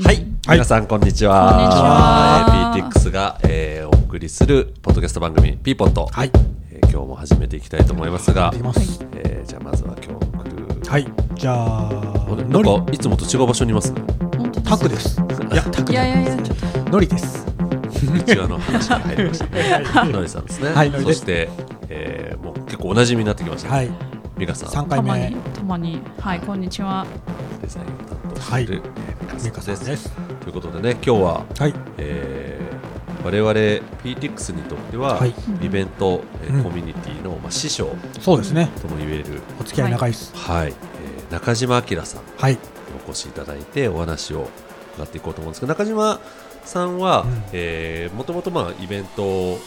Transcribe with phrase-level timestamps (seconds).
[0.00, 1.50] はい、はい皆さんこんにちは。
[1.50, 6.06] こんにちはえー PTX が、えーお送りするポッドキャスト番組ピーポット。
[6.06, 6.30] はい
[6.70, 9.04] えー今日も始めていきたいと思いますがます。
[9.14, 10.88] えーじゃあまずは今日のクルー。
[10.88, 11.06] はい。
[11.34, 11.90] じゃあ、
[12.48, 13.92] なんかいつもと違う場所にいます？
[13.92, 15.20] 本当タクです。
[15.52, 16.90] いや、タクいやいやいや、ちょっと。
[16.90, 17.44] のりです。
[18.24, 19.46] 内輪の話が入りました
[20.04, 20.12] ね。
[20.12, 20.70] のりさんですね。
[20.70, 21.48] はいのりですそして、
[21.88, 23.70] えーもう結構お馴染みになってきました。
[23.74, 23.90] はい。
[24.36, 26.00] ミカさん、三回目たまに。、たまに。
[26.20, 27.04] はい、こんにちは。
[27.62, 30.10] デザインを担当している、えーミメカさんです。
[30.40, 31.74] ということでね、今日は、はい。
[31.98, 32.78] えー
[33.24, 38.70] 我々 PTX にとっては、はいイベント、えーうんコミュニティの、まあ、師匠そうですね。
[38.80, 40.32] とも言える、お付き合い長いです。
[40.36, 42.52] はいえー中島明さんはい。
[42.52, 42.58] に
[43.06, 44.48] お越しいただいてお話を
[44.96, 46.20] 伺っていこうと思うんですけど中島
[46.64, 47.26] さんは
[48.16, 49.58] もともとまあイベント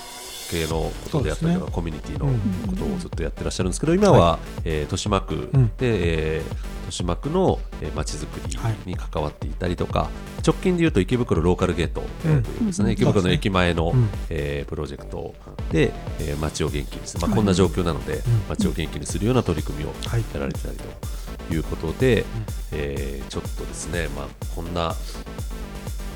[0.52, 1.72] 系のことであったりとか、ね。
[1.72, 2.40] コミュニティのうん。
[2.68, 3.70] ことをずっとやってらっしゃる。
[3.70, 5.72] んですけど今は、えー豊島区で、うん。
[5.80, 7.60] えー豊島区の
[7.96, 10.10] まち、づくりに関わっていたりとか、
[10.46, 12.92] 直近でいうと池袋ローカルゲート、というですね、うん。
[12.92, 14.10] 池袋の駅前の、うん。
[14.30, 15.34] えープロジェクト
[15.72, 17.38] で、えー街を元気にする、まあ、はい。
[17.38, 18.22] こんな状況なので、ん。
[18.50, 20.24] 街を元気にするような取り組みをはい。
[20.34, 20.78] やられてたり
[21.48, 22.26] ということで、
[22.74, 24.94] えーちょっとですね、まあ、こんな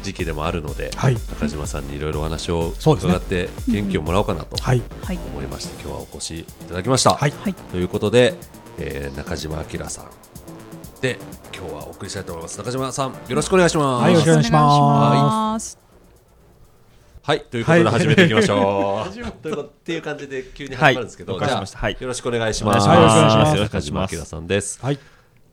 [0.05, 1.15] 時期でもあるので、はい。
[1.15, 4.55] 中島さんにいろいろお話を伺って元気をもらおうかなと。
[4.63, 7.15] 思いまして、今日はお越しいただきました。
[7.15, 7.31] はい。
[7.31, 7.53] はい。
[7.53, 8.35] ということで、
[8.77, 10.05] えー中島明さん
[11.01, 11.17] で
[11.55, 12.57] 今日はお送りしたいと思います。
[12.57, 14.03] 中島さんよろしくお願いします。
[14.03, 15.85] はいよろしくお願いします。
[17.21, 19.13] はい、ということではい始めていきましょう。
[19.41, 22.87] といっていう感じで急に始まるんですけど、はいじゃあよろしくお願いします。
[22.87, 24.79] はいよろしくお願いします中島明さんです。
[24.79, 24.99] はい。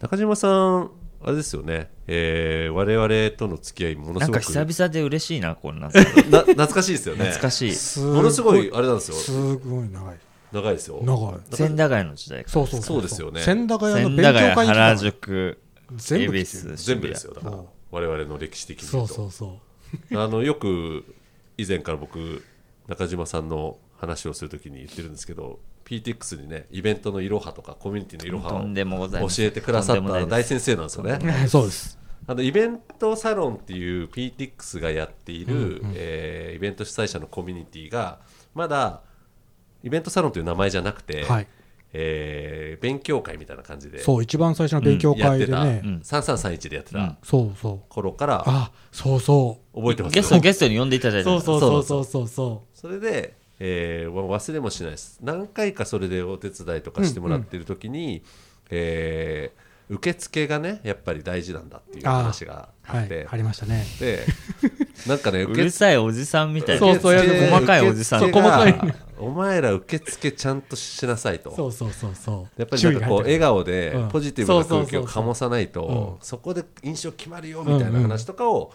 [0.01, 0.91] 中島さん、
[1.25, 5.89] あれですよね、えー、我々との付き合い、ものすごくなんか久々で嬉しいな、こんな。
[5.89, 5.93] な
[6.41, 7.27] 懐かしいですよね。
[7.27, 7.75] 懐かしい。
[7.75, 10.17] すものすごい、あれなんですよ、すごい長い。
[10.53, 11.01] 長いですよ。
[11.03, 11.57] 長い。
[11.57, 15.59] 千駄ヶ谷の時代かそうそうそうですよね千駄ヶ谷の千勉強会に来た宿、
[15.91, 19.05] 恵比全部全部ですよ、だからうん、我々の歴史的にそ。
[19.05, 19.61] うそうそ
[20.11, 20.19] う。
[20.19, 21.05] あのよく
[21.57, 22.45] 以前から僕、
[22.89, 25.61] 中島さんの話をするときに言ってるんですけど、
[26.01, 31.47] PTX にね、イベントのいろはとか、コミュニティのいろはを教えてくださった大先生なんですよね。
[31.49, 31.99] そうです。
[32.27, 38.21] あのイベントサロンっていう PTX がやっている、えーイベント主催者のコミュニティが
[38.55, 39.01] まだ
[39.83, 41.49] イベントサロンという名前じゃなくて、はい。
[41.93, 46.01] えー勉強会みたいな感じでそう、一番最初の勉強やってた、会でね。
[46.03, 47.81] 3331でやってたそうそう。
[47.91, 49.81] 頃からあ、そうそう。
[49.81, 51.25] 覚えてますゲスト、ゲストに呼んでいただいて。
[51.25, 58.25] そうそうそうそうそうそそれで、えー忘れもしないです何回かそれでお手伝いとかしてもらってる時に、
[58.71, 62.93] えー受付がねやっぱり大事なんだっていう話がう。
[62.93, 63.27] はいあって。
[63.31, 63.85] ありましたね。
[64.01, 64.25] で
[65.07, 66.81] なんかね うるさいおじさんみたいな。
[66.81, 72.61] そうそうやる細かいおじさん細かがお前ら受付ちゃんとしなさいとそうそうそうそう。
[72.61, 78.73] やっぱりなんかこう笑顔でうんポジティブな空気を醸さないとそこで印象決まるよみたいな話とかを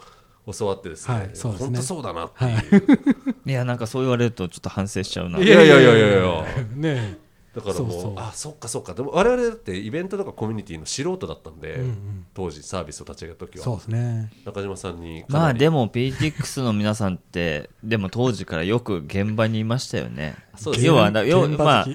[0.56, 1.66] 教わってですはねいそうですね。
[1.66, 2.98] 本当そうだなってはいいう。
[3.46, 5.38] いや、なんかそう言われるとちょっと反省しちゃうな。
[5.38, 6.44] いやいやいやいやいや。
[6.74, 7.18] ね
[7.54, 8.14] だからもうそうそう。
[8.16, 8.94] あそっかそっか。
[8.94, 12.26] でも我々だってイベントとかコミュニティの素人だったんでうんうん。
[12.34, 14.32] 当時サービスを立ち上げた時そうはですね。
[14.44, 20.36] 中島さんにかまあでも PTX の皆さんって、 でも当時からよく現場にいましたよね。
[20.56, 21.86] そうです要は、な要まあ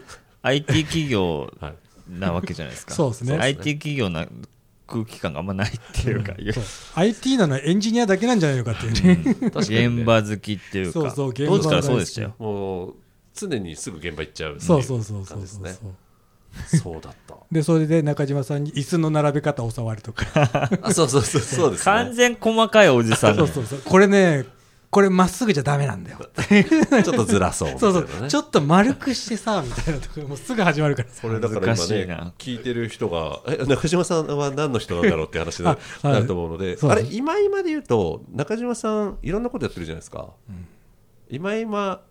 [0.43, 1.73] IT 企業 はい。
[2.09, 2.93] なわけじゃないですか。
[2.93, 3.37] そうですね。
[3.37, 4.27] IT 企業な
[4.87, 6.63] 空気感があんまないっていうか、そう。
[6.95, 8.93] IT なのはエンジニアだけなんじゃないのかっていう。
[9.23, 9.35] ね。
[9.51, 9.85] 確かにね。
[9.87, 12.35] 現場好きっていうか、そうそう現場当時からそうでしたよ。
[12.37, 12.93] もう
[13.33, 15.87] 常にすぐ現場行っちゃうそうそうそうそうそうそ
[16.75, 16.77] う。
[16.77, 17.35] そうだった。
[17.51, 20.69] で、それで中島さんに椅子の並べ方を教わるとか。
[20.81, 23.35] あそうそうそうそうです完ね全細かいおじさん。
[23.35, 23.79] そうそうそう。
[23.83, 24.45] これね、
[24.93, 26.19] これまっすぐじゃダメなんだよ。
[27.03, 27.69] ちょっとずらそう。
[27.69, 28.27] み たそいうそう。
[28.27, 31.23] ちょっと丸くしてさ、みたいなところもうすぐ始まるからさ。
[31.23, 32.33] これだから今ね難しいな。
[32.37, 35.65] 聞いてる人がえ中島さんは何の人なんだろうって話に
[36.03, 40.29] なると思うので、あれ今今で言うと中島さんいろんなことやってるじゃないですか、
[41.27, 42.01] 今今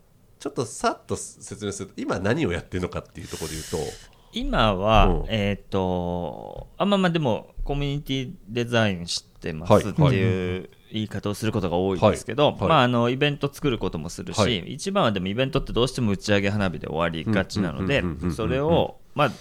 [0.40, 3.92] ちょっとさっと説明すると今何をやってるのかっていうところで言うと。
[4.32, 5.24] 今は、うん。
[5.28, 9.82] えっ、とあまあまあでもコミュニティデザインしてまはい。
[9.82, 12.54] すっていう言い方をすることが多いですけど、はい。
[12.54, 12.68] はい。
[12.68, 14.58] まああのイベント作ることもするし、はい。
[14.72, 19.32] 一番はでもイベントってどうしても打ち上げ花火で終わりがちなのでそれをまあ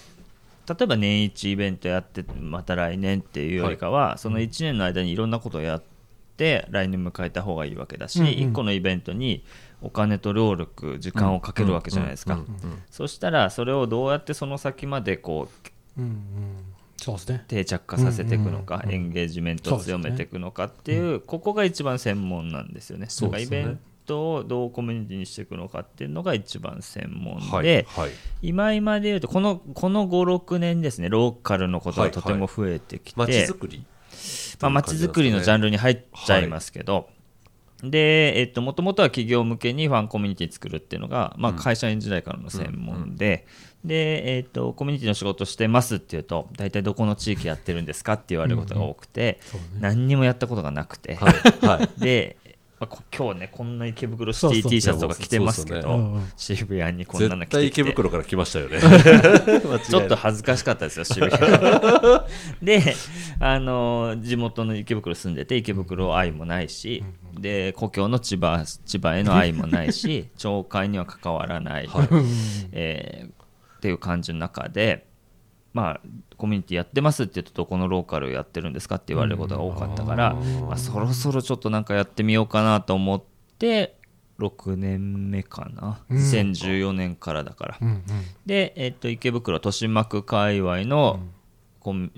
[0.68, 5.82] 例えば年一イベントやってまた来年っていうよりかは、その1年の間にいろんなことをやっ
[6.36, 8.32] て来年迎えた方がいいわけだし、うんうん。
[8.32, 9.44] 1個のイベントに
[9.82, 12.38] お金と労力時間をかけるわけじゃないですか、
[12.90, 15.48] そしたらそれをどうやってその先までこ
[15.96, 16.71] ううんうん。
[17.02, 17.44] そうですね。
[17.48, 23.06] 定着化させていくのか、エンゲージメントを強めていくのかっていうここが一番専門なんですよね。
[23.08, 28.10] そうイベントをどうコミュニティにしていくのかっていうのが一番専門で、はいはい。
[28.40, 33.84] 今今で言うとこのこの56年ですねローカルのことがとても増えてきて、街づくり
[34.60, 37.08] まあ街づくりのジャンルに入っちゃいますけど、
[37.82, 43.46] で、えっと、もともとは企業向けにファンコミュニティ作るっていうのが、まあ、会社員時代からの専門で、
[43.84, 49.40] で、えっと、コミュニティの仕事してますっていうと、大体どこの地域やってるんですかって言われることが多くて、
[49.80, 51.66] 何にもやったことがなくて、はい。
[51.66, 51.88] はい。
[52.00, 52.36] で、
[52.82, 55.98] まあ、こ今日ね、こんな池袋シティ T シャツとか着てますけそうどそう
[56.36, 57.82] そう渋谷にこんなの絶着てきて。
[57.82, 58.80] 対池袋から来ましたよね。
[59.88, 61.40] ちょっと恥ずかしかったですよ、渋谷。
[62.60, 62.96] で、
[63.38, 67.04] あの地元の池袋住んでて、池袋愛もないし、
[67.38, 71.88] で故郷の千葉千葉への愛もないし、 町会には関わらない、
[72.72, 73.42] えー
[73.76, 75.08] っていう感じの中で、
[75.72, 76.00] まあ、
[76.36, 83.22] コミュニティやってますって言うと、どこのローカルやってるんですかって言われることが多かったから、まあ、そろそろちょっとなんかやってみようかなと思っ
[83.58, 83.96] て、
[84.38, 87.78] 6年目かな、2014年からだから。
[87.80, 88.02] うんうん。
[88.46, 91.20] で、えっと池袋豊島区界隈の
[91.80, 92.10] コミ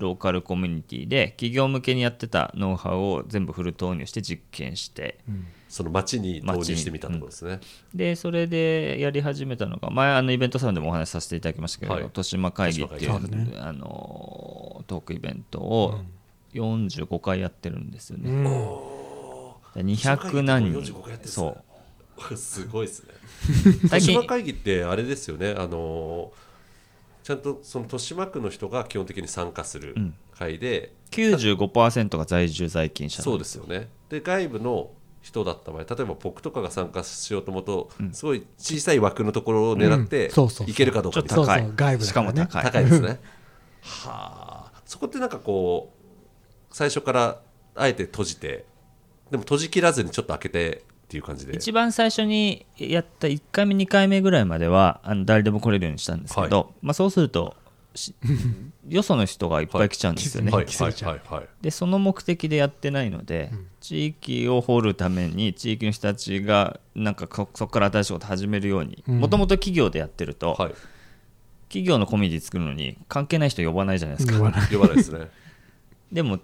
[0.00, 5.18] ローカルコミュニティで企業向けにやってたノウハウを全部フル投入して実験して
[5.68, 7.60] その街に投入してみたところですね、
[7.94, 12.02] でそれでやり始めたのが前あのイベントさんでもお話しさせていただきましたけど、はい。
[12.02, 13.58] 豊島会議っていう豊島会議。
[13.58, 16.00] あのトークイベントを
[16.54, 18.30] 45回やってるんですよね。
[19.74, 20.80] で200何人。
[20.80, 21.54] 45回やってるんですね。
[22.18, 22.36] そう。
[22.36, 23.14] すごいですね。
[23.88, 24.12] 最近。
[24.14, 25.54] 豊島会議ってあれですよね。
[25.56, 26.49] あのー
[27.30, 29.94] ちゃんとその豊島区の人が基本的に参加する
[30.36, 33.88] 会で、95%が在住在勤者そうですよね。
[34.08, 34.90] で外部の
[35.22, 40.32] 人だった場合例えば僕とかが参加しようと思うと、すごい小さい枠のところを狙って
[40.66, 42.64] いけるかどうかみたいなそうそう外部しだかも高い。
[42.64, 43.08] 高いですね。
[43.82, 44.82] はあ。
[44.84, 47.40] そこってなんかこう最初から
[47.76, 48.64] あえて閉じて
[49.30, 51.56] でも閉じ切らずにちょっと開けてっていう感じで。
[51.56, 57.56] 一番最初にやった1回目2回目ぐらいまではあの誰でも来れるようにしたんですけど、まあ、そうすると
[57.96, 58.14] し
[58.88, 60.66] よその人がいっぱい来ちゃうんですよね、はい。
[60.66, 61.20] 規制ちゃうはい。
[61.26, 61.40] はい。
[61.40, 61.48] はい。
[61.62, 70.74] でその目的でやってないので、地域を掘るために地域の人たちがなんかそそこから新しいこと始めるようにもともと企業でやってると、はい。
[71.68, 75.28] 企業のコミュニティ作るのに関係ない人呼ばないじゃないですか、呼ばないですね。
[76.12, 76.40] でも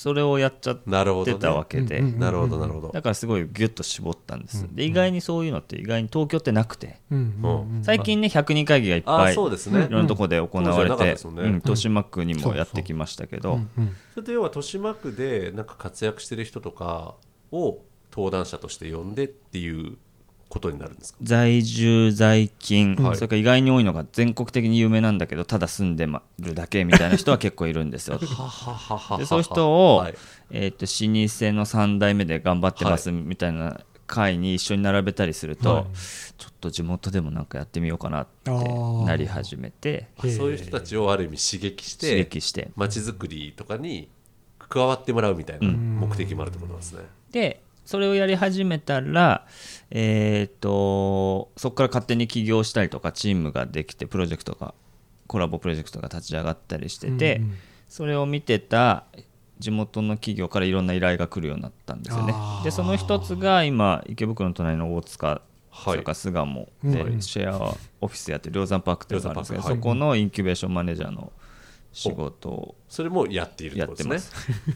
[0.00, 7.02] それをやっちゃってね、たわけで、なるほどなるほどだからすごいギュッと絞ったんです、で意外にそういうのって意外に東京ってなくて。
[7.10, 9.84] うんうんうん最近ね100人会議がいっあぱいそうですね。
[9.84, 13.54] いろんなところで行われてねうん豊島区にもやってきましたけど。
[13.54, 17.16] うんそれで要は豊島区でなんか活躍してる人とか
[17.52, 19.98] を登壇者として呼んでっていう
[20.50, 21.18] ことになるんですか？
[21.22, 23.16] 在住在勤、はい。
[23.16, 28.18] それから意外に多いのが全国的に有名なんだけどただ住んでまるだけみたいな人は結構いるんですよ。
[28.18, 30.14] でそういう人を、はい。
[30.50, 35.84] えー、と老舗の3代目で頑張ってますみたいな会に一緒に並べたりすると、はい。
[36.36, 40.08] ちょっと地元でもなんかやってみようかなってなり始めて。
[40.18, 42.70] あそういう人たちをある意味刺激して刺激して。
[42.74, 44.08] 街づくりとかに
[44.68, 47.02] 加わってもらうみたいな目的もあるってことなんですね、
[47.32, 49.48] でそれをやり始めたら、
[49.90, 54.74] えー、とそこから勝手に起業したりとかチームができてプロジェクトが
[55.26, 57.54] コラボプロジェクトが立ち上がったりしてて、うんうん。
[57.88, 59.06] それを見てた
[59.58, 62.32] 地元の企業からいろんな依頼が来るようになったんですよね。
[62.62, 65.42] でその一つが今池袋の隣の大塚はい。
[65.82, 66.92] それから巣鴨うん。
[66.92, 71.32] でシェアオフィスやってる梁山パークっていうのがあるんですけど、梁山パークそこのインキュベーションマネージャーの
[71.92, 72.74] 仕事を。
[72.88, 74.32] それもやっているってことです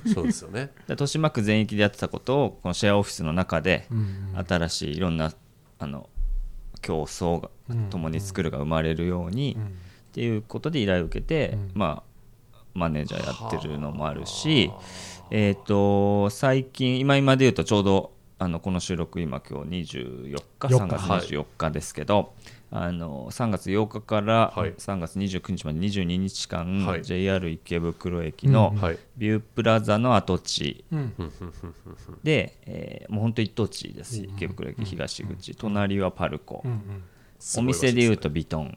[0.06, 0.12] ね。
[0.14, 0.66] そうですよね。
[0.66, 5.33] で豊島区全域でやってたことをこのシェアオフィスの中でうん新しいいろんな
[5.78, 6.09] あの
[6.80, 7.50] 競争が
[7.90, 12.14] 共に作るが生まれるようにっていうことで依頼を受けて、まあ
[12.75, 14.71] マネージャーやってるのもあるし、
[15.30, 22.35] えー、と最近今今で言うとちょうどあのこの収録今今日24日4 3月24日ですけど、
[22.76, 24.73] あの3月8日からはい。
[24.73, 27.02] 3月29日まで22日間、はい。
[27.04, 28.99] JR 池袋駅のはい。
[29.16, 30.85] ビュープラザの跡地。
[30.90, 31.14] うん。
[32.25, 34.16] で、えーもう本当一等地です。
[34.16, 36.64] 池袋駅東口、隣はパルコ、
[37.57, 38.76] お店でいうとビトン。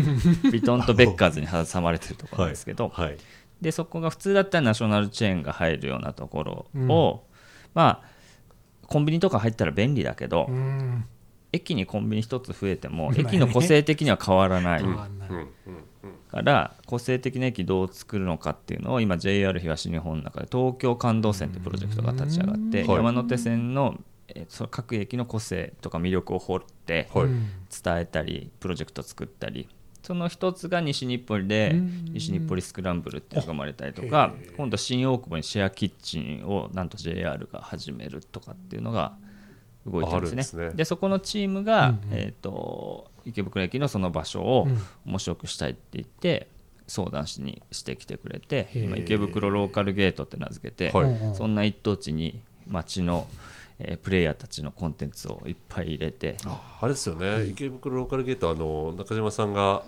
[0.52, 3.16] ビトンとベッカーズに挟まれてるところなんですけど、はい。
[3.62, 7.24] でそこが普通だったらナショナルチェーンが入るようなところを、
[7.72, 8.08] まあ
[8.86, 11.04] コンビニとか入ったら便利だけど、うん
[11.52, 14.82] 駅にコンビニ一つ増えても 駅の個性的には変わらない。
[16.30, 22.96] から個性的な駅どう作るのかっていうのを今 JR 東日本の中で東京感動線ってプロジェクトが立ち上がってはい。
[23.04, 29.68] 山手線のえーその各駅の個性とか魅力を掘って伝えたりプロジェクト作ったり
[30.02, 31.72] その一つが西日暮里で
[32.12, 39.16] 西日暮里スクランブルっていうのが生まれたりとか今度新大久保にシェアキッチンをなんと JR が始めるとかっていうのが
[39.90, 40.36] 動いてるんですね。
[40.36, 40.70] ですね。
[40.76, 44.68] でそこのチームが、えー、と池袋駅のその場所を
[45.04, 46.48] 面白くしたいって言って
[46.86, 48.88] 相談しにしてきてくれてへー。
[48.88, 51.04] まあ池袋ローカルゲートって名付けて、はい。
[51.04, 51.34] うんうん。
[51.34, 53.26] そんな一等地に街の、
[53.78, 59.84] えープレイヤーたちのコンテンツをいっぱい入れてあれですよね、池袋ローカルゲートあの中島さんが、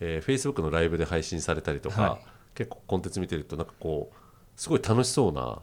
[0.00, 2.20] えー、Facebook のライブで配信されたりとか、はい。
[2.54, 4.16] 結構コンテンツ見てるとなんかこう
[4.56, 5.60] すごい楽しそうな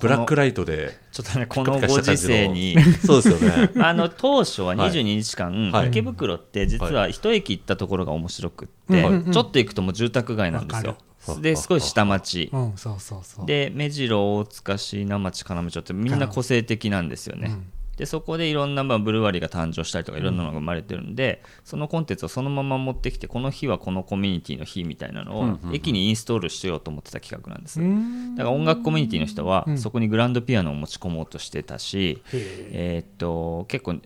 [0.00, 2.76] ブラックライトでちょっとねこのご時世に。
[3.06, 3.70] そうですよね。
[3.82, 5.88] あの当初は22日間、はい。
[5.88, 9.06] 池袋って実は一駅行ったところが面白くって、うん。
[9.06, 9.32] うんうん。
[9.32, 10.96] ちょっと行くともう住宅街なんですよ。
[11.40, 12.50] ですごい下町。
[12.52, 13.46] うんそうそうそう。
[13.46, 17.66] で目白大塚椎名町金町ってみんな個性的なんですよね、うん
[18.00, 28.36] でそこでいろんなまあブルワリーが誕生したりとかいろんなのが生まれてるんで、そのコンテンツをそのまま持ってきてこの日はこのコミュニティの日みたいなのを駅にインストールしようと思ってた企画なんです、うん。
[28.36, 29.78] だから音楽コミュニティの人はうん。
[29.78, 33.04] そこにグランドピアノを持ち込もうとしてたし、え。
[33.06, 34.00] ーっと結構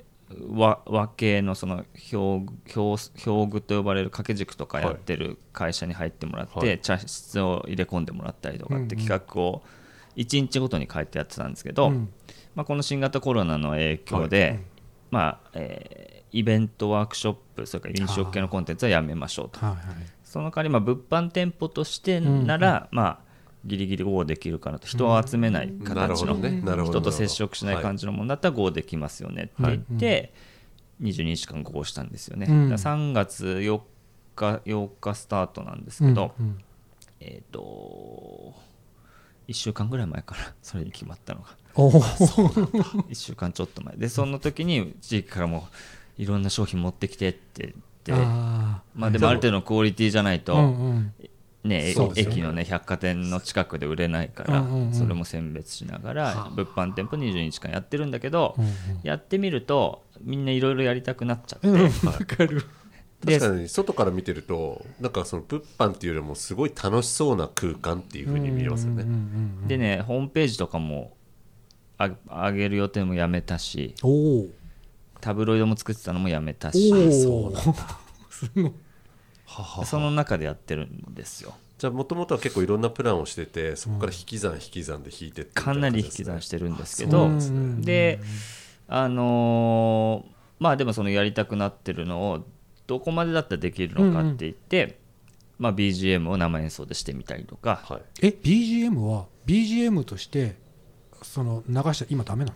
[0.51, 6.81] 和和系のその表表表具と呼ばれる掛け軸とかやってる会社に入ってもらって、はい。
[6.81, 9.07] 茶室を入れ込んでもらったりとかってうんうん。
[9.07, 9.63] 企画を
[10.17, 12.09] 1日ごとに変えてやってたんですけど、うん
[12.54, 14.61] まあ、この新型コロナの影響で、
[15.11, 19.64] まあえーイベントワークショップそれから飲食系のコンテンツはやめましょうと。
[19.64, 19.84] はいはい。
[20.25, 23.18] その代わりまあ物販店舗としてなら、まあ
[23.64, 24.88] ギリギリ GO できるかなと。
[24.88, 26.90] 人を集めない形の、なるほどね。
[26.90, 30.34] 人と接触しない感じのものだったら GO できますよねって言って、
[31.00, 32.70] 22日間 GO したんですよね、うん。
[32.70, 33.80] だから3月4
[34.34, 36.58] 日8日スタートなんですけど、うんうん。
[37.20, 38.54] えっ、と
[39.46, 43.97] 1週間ぐらい前からそれに決まったのが1週間ちょっと前。
[43.97, 45.66] でその時に地域からも
[46.16, 48.25] いろんな商品持ってきてって言って。
[48.26, 51.14] あまあでもある程度のクオリティじゃないと、ーうんうん。
[51.64, 54.95] ね、駅のね百貨店の近くで売れないから、うんうんうん。
[54.95, 58.73] それも選別しながら物販店舗22日間やってるんだけど、うんうん。
[59.02, 62.64] やってみるとみんないろいろやりたくなっちゃって、うんわかる
[63.25, 69.04] で確かに外から見てるとなんかその物販っていうよりもすごい楽しそうな空間っていうふうに見えますよね、
[69.66, 71.16] でねホームページとかも
[71.99, 72.11] あ
[72.49, 73.95] 上げる予定もやめたし。
[75.21, 76.93] タブロイドも作ってたのもやめたし。
[76.93, 77.75] おそうお
[78.31, 78.73] すごい。
[79.47, 81.55] ははその中でやってるんですよ。
[81.79, 88.21] じゃあもともとは結構いろんなプランをしててそこから引き算引き算で引いてってかなり引き算してるんですけどうんうんで
[88.87, 92.45] あのーまあでもそのやりたくなってるのを
[92.87, 94.99] どこまでだったらできるのかって言って、
[95.59, 97.81] まあ、BGM を生演奏でしてみたりとか。
[97.85, 98.03] はい。
[98.23, 100.57] え BGM は BGM として
[101.25, 102.52] その流した今ダメな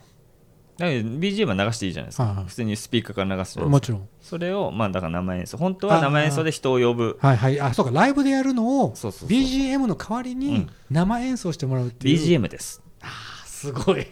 [0.79, 2.45] だから BGM は流していいじゃないですか、はいはい。
[2.45, 3.99] 普通にスピーカーから流すじゃのもないですか。
[3.99, 4.09] ちろん。
[4.21, 5.57] それをまあだから生演奏。
[5.57, 7.19] 本当は生演奏で人を呼ぶ。
[7.21, 7.61] はいはい。
[7.61, 7.93] あそうか。
[7.93, 9.29] ライブでやるのをそうそうそう。
[9.29, 10.71] BGM の代わりにうん。
[10.89, 12.19] 生演奏してもらうっていう。
[12.21, 12.81] BGM です。
[13.45, 14.07] すごい。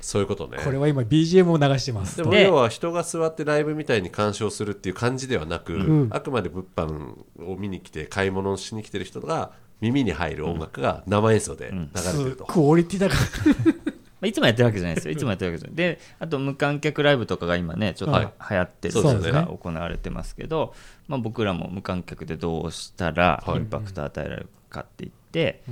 [0.00, 0.58] そういうことね。
[0.64, 2.16] これは今 BGM を流してます。
[2.16, 6.08] でもで要は人が座ってライブみたいに鑑賞するっていう感じではなく、ん。
[6.10, 7.14] ああくまで物販
[7.46, 13.74] を見に来て買い物をしに来てる人が耳に入る音楽が生演奏で流れてすると、クオリティだから
[14.20, 15.12] まあいつもやってるわけじゃないですよ。
[15.14, 15.76] いつもやってるわけじゃない。
[15.76, 18.32] であと無観客ライブとかが今ねちょっとはい。
[18.50, 20.74] 流行ってるとか行われてますけど、
[21.06, 23.58] まあ、僕らも無観客でどうしたらはい。
[23.58, 25.62] インパクトを与えられるかって言って、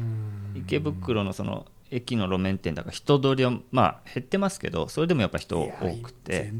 [0.54, 5.70] 池袋のその駅の路面店だから人通りはまあ減ってますけどそれでもやっぱ人多
[6.02, 6.52] くて。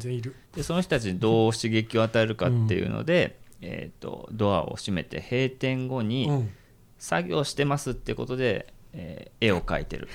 [0.55, 6.50] でその人たちにどう刺激を与えるかっていうので、えー、とドアを閉めて閉店後にうん。
[6.99, 10.09] 作業してますってことで、えー絵を描いてる。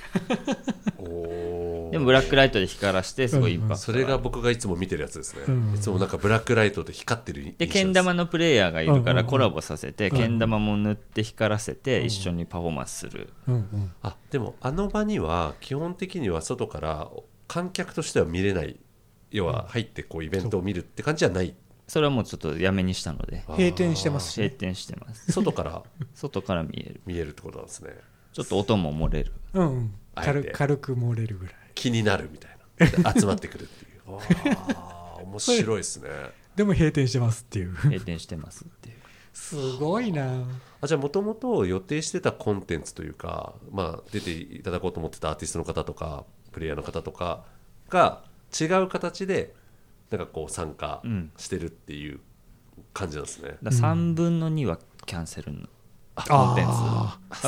[1.92, 13.30] でもブラックライトで光らしてすごいインパクトそれが僕がいつも見てるやつですね、うんいつもなんかブラックライトで光ってる印象でけん玉のプレイヤーがいるからコラボさせてうんけん玉も塗って光らせて一緒にパフォーマンスする。
[13.48, 13.92] うんうん。
[14.02, 17.10] あでもあの場には基本的には外から
[17.48, 18.80] 観客としては見れない。
[19.30, 21.54] 要は入ってこうイベントを見るって感じじゃない。
[21.88, 23.44] それはもうちょっとやめにしたので。
[23.48, 25.32] 閉店してますし閉ね店してます。
[25.32, 25.84] 外から
[26.16, 27.02] 外から見える。
[27.06, 27.92] 見えるってことなんですね
[28.34, 29.32] ちょっと音も漏れる。
[29.54, 31.56] うん軽軽く漏れるぐらい。
[31.76, 33.12] 気になるみたいな。
[33.12, 34.02] で 集まってくるっていう。
[34.08, 36.10] あー面白いですね。
[36.56, 37.72] でも閉店してますっていう。
[37.72, 38.96] 閉店してますっていう。
[39.34, 40.44] すごいな。
[40.82, 47.46] あじゃあもともと予定してたコンテンツというか、まあ、出ていただこうと思ってたアーティストの方とかプレイヤーの方とか
[47.90, 48.24] が
[48.60, 49.54] 違う形で
[50.10, 51.32] なんかこう参加うん。
[51.38, 52.20] してるっていう
[52.94, 55.68] 感じなんですね、だ3分の2はキャンセルの
[56.16, 56.68] コンテン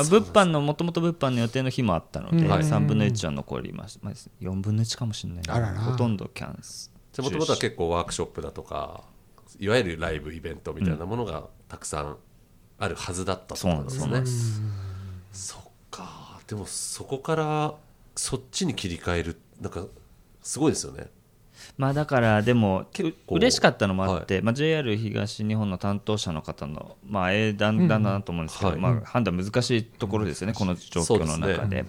[0.02, 0.10] ツ。
[0.10, 2.50] 物販のもともと物販の予定の日もあったので、うん。
[2.50, 2.62] はい。
[2.62, 5.80] 3分の1は残りました、まあ、4分の1かもしれないなあらら。
[5.80, 9.04] ほとんどキャンセじゃあもともとは結構ワークショップだとか
[9.58, 12.16] いわゆるライブイベントみたいなものがたくさん
[12.78, 14.00] あるはずだったとなんですね。
[14.00, 14.62] そうなんです。
[15.32, 16.40] そっか。
[16.46, 17.74] でもそこから
[18.16, 19.84] そっちに切り替えるなんか
[20.42, 21.10] すごいですよね
[21.76, 28.80] まあだからでも結構う嬉しかったのもあって、まあ、JR 東日本の担当者の方の、まあ、英断だなと思うんですけど、はい。
[28.80, 31.84] まあ、判断難しいところですよね、この状況の中で。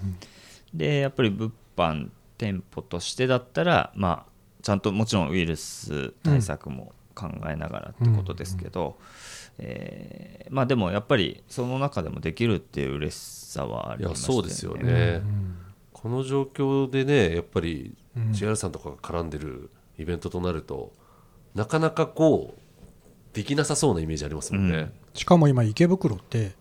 [0.74, 4.31] でやっぱり物販店舗としてだったら、まあ、
[4.62, 8.98] ちゃんともちろんウイルス対策も考えながらってことですけど、
[9.57, 14.43] えーまあ、でもやっぱりその中でもできるっていう嬉しさはありましたよね。
[14.43, 15.22] そうですよね、
[16.05, 17.95] この状況でねやっぱり
[18.29, 20.93] JR さんとかが絡んでるイベントとなると
[21.55, 26.51] なかなかこうできなさそうなイメージありますもんね、しかも今池袋って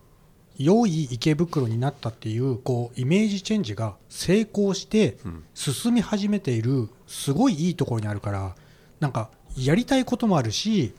[0.56, 5.44] 良い池袋になったっていうこうイメージチェンジが成功してうん。
[5.52, 8.56] 進み始めているすごいいいところにあるから
[8.98, 10.94] なんかやりたいこともあるし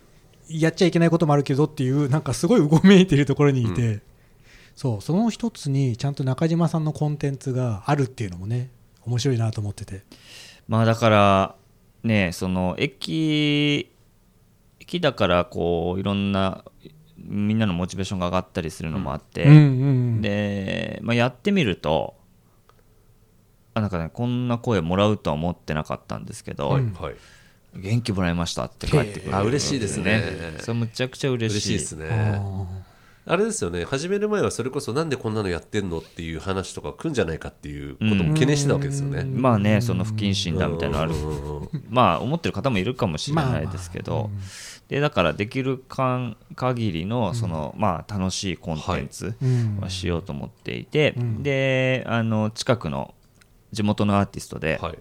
[0.48, 4.02] やっちゃいけないこともあるけどっていうなんかすごいうごめいているところにいて、う
[4.76, 8.70] そうその一つにちゃんと中島さんのコンテンツがあるっていうのもね
[9.06, 10.04] 面白いなと思ってて。
[10.68, 11.56] まあだから
[12.04, 13.90] ねその駅
[14.80, 16.66] 駅だからこういろんな
[17.18, 19.62] みんなのモチベーションが上がったりするのもあって、うんうんう
[20.18, 20.22] ん。
[20.22, 22.16] で、まあ、やってみると
[23.74, 27.16] あなんかねこんな声もらうとは思ってなかったんですけど、はいはい。
[27.76, 30.24] 元気もらいましたって帰ってくるあ嬉しいですね。
[30.60, 31.76] それむちゃくちゃ嬉しい。
[31.76, 32.95] 嬉しいですあねー
[33.28, 33.86] あれですよね。
[33.86, 41.16] 始める前はそれこそなんでこんなのやってんのっていう話とか来るんじゃないかっていうことも懸念してたわけですよね、まあねその不謹慎だみたいなのある。
[41.16, 41.22] うん。
[41.22, 44.32] うんうんうんまあ思ってる方もいるかもしれないですけど、まあまあ。
[44.88, 51.44] でだからできるかん限りのその、まあ、楽しいコンテンツうんはしようと思っていて、うん。
[51.44, 53.16] であの近くの
[53.72, 55.00] 地元のアーティストで、はい。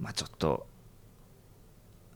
[0.00, 0.66] まあ、ちょっと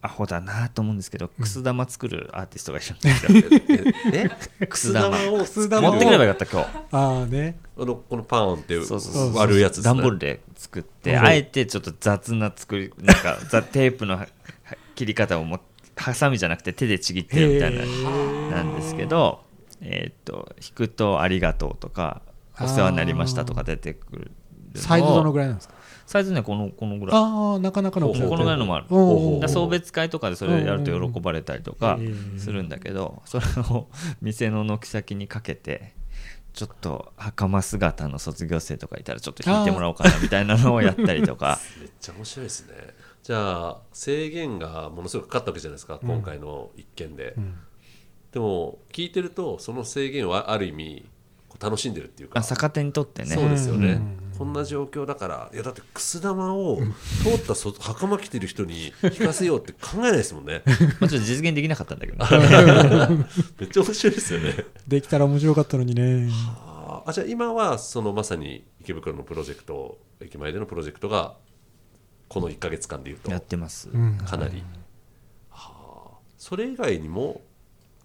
[0.04, 3.92] アホだなと思うんですけど、くす玉作るアーティストがいるんですよ。
[4.12, 4.30] え
[4.61, 4.66] え？
[4.66, 5.16] くす玉。
[5.32, 6.68] をす玉を持ってくればよかった今日。
[6.90, 7.56] ああね。
[7.78, 9.94] あのこのパーンってそうそうそう割るやつですね。
[9.94, 11.25] 段ボールで作って、うん。
[11.25, 14.26] あえてちょっと雑な作りなんか ザテープのは
[14.97, 15.61] 切り方をも
[15.97, 17.75] ハサミじゃなくて手でちぎってるみたい
[18.50, 19.44] ななんですけど、
[19.80, 22.23] えーっと弾くと「ありがとう」とか
[22.61, 24.30] 「お世話になりました」とか出てくる
[24.75, 25.75] サイズどのぐらいなんですか？
[26.12, 27.16] サイズねこのこのぐらい。
[27.19, 29.49] ああなかなかのこのぐらいのもある。
[29.49, 32.68] 送別会とかでそれやると喜ばれたりとかうんうんうんするん。
[32.68, 33.88] だけどそれを
[34.20, 35.94] 店の軒先にかけて
[36.53, 41.59] ちょっと袴姿の卒業生とかいたらちょっと弾いてもらおうかなみたいなのをやったりとか。
[41.81, 42.75] めっちゃ面白いですね。
[43.22, 47.55] じゃあ制限がものすごくかかったわけじゃないですか、今回の一件で、ん。
[48.33, 51.07] でも聞いてるとその制限はある意味
[51.62, 52.40] 楽しんでるっていうか。
[52.40, 53.29] あ逆手にとってね。
[53.29, 54.33] そうですよね、うん。
[54.37, 56.81] こんな状況だからいやだってくす玉を
[57.22, 60.62] 通ったそ袴着てる人に弾かせようって考えないですもんね。
[60.98, 62.18] まあちょっと実現できなかったんだけど
[63.61, 64.66] めっちゃ面白いですよね。
[64.88, 66.29] できたら面白かったのにね。
[66.33, 67.05] あ。
[67.07, 71.37] あじゃあ今はそのまさに池袋のプロジェクト駅前でのプロジェクトが
[72.29, 73.31] この1か月間でいうと。
[73.31, 73.90] やってます。
[73.92, 74.18] うん。
[74.18, 74.62] かなり、
[75.51, 75.72] は
[76.14, 76.18] あ。
[76.37, 77.42] それ以外にも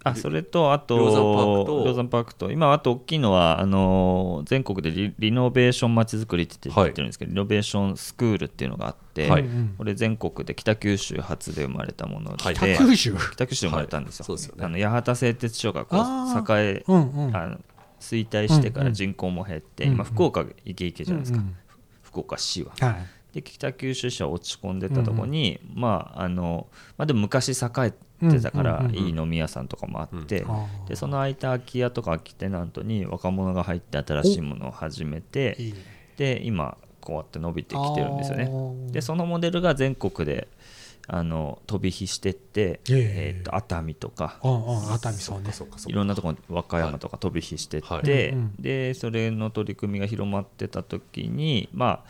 [0.10, 9.42] あそれとあと鷹山パークと鷹山パークと今あと大きいのはあの全国でリリノベーションまちづくりって言ってるんですけど、リノベーションスクールっていうのがあって、はい。
[9.42, 13.16] うんこれ全国で北九州初で生まれたもので、はい北九州？
[13.34, 14.28] 北九州で生まれたんですよ,、はい。
[14.28, 14.66] そうですよね。
[14.86, 17.36] あの八幡製鉄所がこあう栄え、うんうん。
[17.36, 17.58] あの
[18.00, 19.96] 衰退してから人口も減って、うんうん。
[19.96, 21.56] 今福岡イケイケじゃないですか、うんうん
[22.04, 22.72] 福岡市は。
[22.80, 23.06] はい。
[23.34, 26.68] で北九州市は落ち込んでたところに、まああの
[26.98, 30.46] まあ、でも昔栄えてたから、いい飲み屋さんとかもあって、
[30.88, 35.58] でその空いた空き家とか空きテナントに若者が入って新しいものを始めて
[36.18, 38.50] で今こうやって伸びてきてるんですよね。
[38.92, 40.48] でそのモデルが全国で
[41.10, 43.40] あの飛び火してって、えええ。
[43.42, 44.40] ーと熱海とか。
[44.44, 45.54] 熱海そうね。
[45.54, 52.04] そうかそうかいろんなところ和歌山とか飛び火してって、でそれの取り組みが広まってた時に、まあ、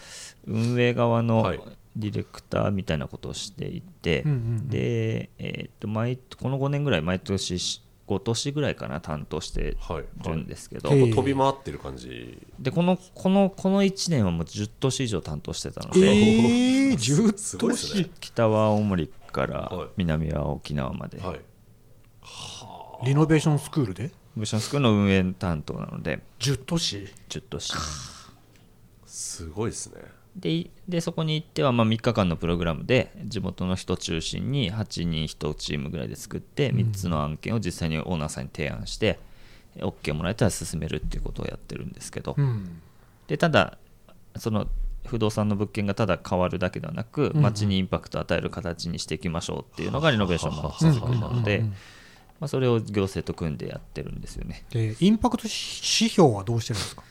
[0.48, 1.60] 運営側のはい
[1.98, 4.70] ディレクターみたいなことをしていて、うんうんうん。
[4.70, 7.56] で、えー、と毎この5年ぐらい毎年
[8.08, 11.00] 5年ぐらいかな担当してはいるんですけど、はい。
[11.00, 12.38] もう飛び回ってる感じ。
[12.60, 18.04] でこのこのこの1年はもう10都市以上担当してたのえで、ー、10 すごいですね。
[18.04, 19.90] 都市北は青森からはい。
[19.98, 21.42] 南は沖縄まで、はい。
[23.06, 24.12] リノベーションスクールで？
[24.36, 26.22] ブッションスクールの運営担当なので。
[26.40, 27.74] 10都市10都市
[29.06, 30.02] すごいですね
[30.38, 39.20] ででそこに行ってはまあ3日間のプログラムで地元の人中心に8人1チームぐらいで作って3つの案件を実際にオーナーさんに提案して
[39.78, 42.82] OK もらえたら進めるっていうことをやってるんですけど、うん。
[43.28, 43.78] でただ
[44.38, 44.68] その
[45.06, 47.42] 不動産の物件がただ変わるだけではなくうん。
[47.42, 51.64] 街にインパクトを与える形にしていきましょうっていうのがリノベーションの街づくりなので
[52.40, 54.66] まあそれを行政と組んでやってるんですよね。
[54.70, 57.04] でインパクト指標はどうしてるんですか？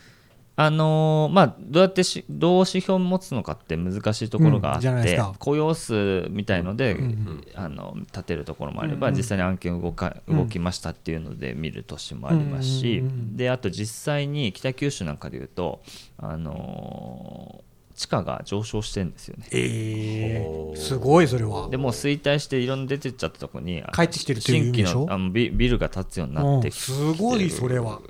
[0.58, 5.34] あのーまあ、どうやってしどう指標を持つのかって難しいところがあって、ですか。
[5.38, 13.36] 雇用数みたいので、んあの立てるところもあれば、うんうん実際に案件動かうん動きましたっていうので見る年もありますし、うんうんうんうん。
[13.36, 15.82] であと実際に北九州なんかでいうと、
[16.18, 17.66] あのー
[17.96, 19.46] 地価が上昇してるんですよね。
[19.52, 21.70] えおーー、すごいそれは。
[21.70, 28.00] でもう衰退していろんな出てっちゃったところに帰ってきてる新規のあのビビルが建つようになってきてうんすごいそれは。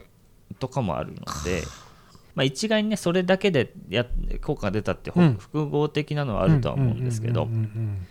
[0.59, 1.63] とかもあるので、
[2.37, 4.07] まあ、一概にねそれだけでや
[4.43, 5.35] 効果が出たってほうん。
[5.35, 8.07] 複合的なのはあるとは思うんですけどうんうんうん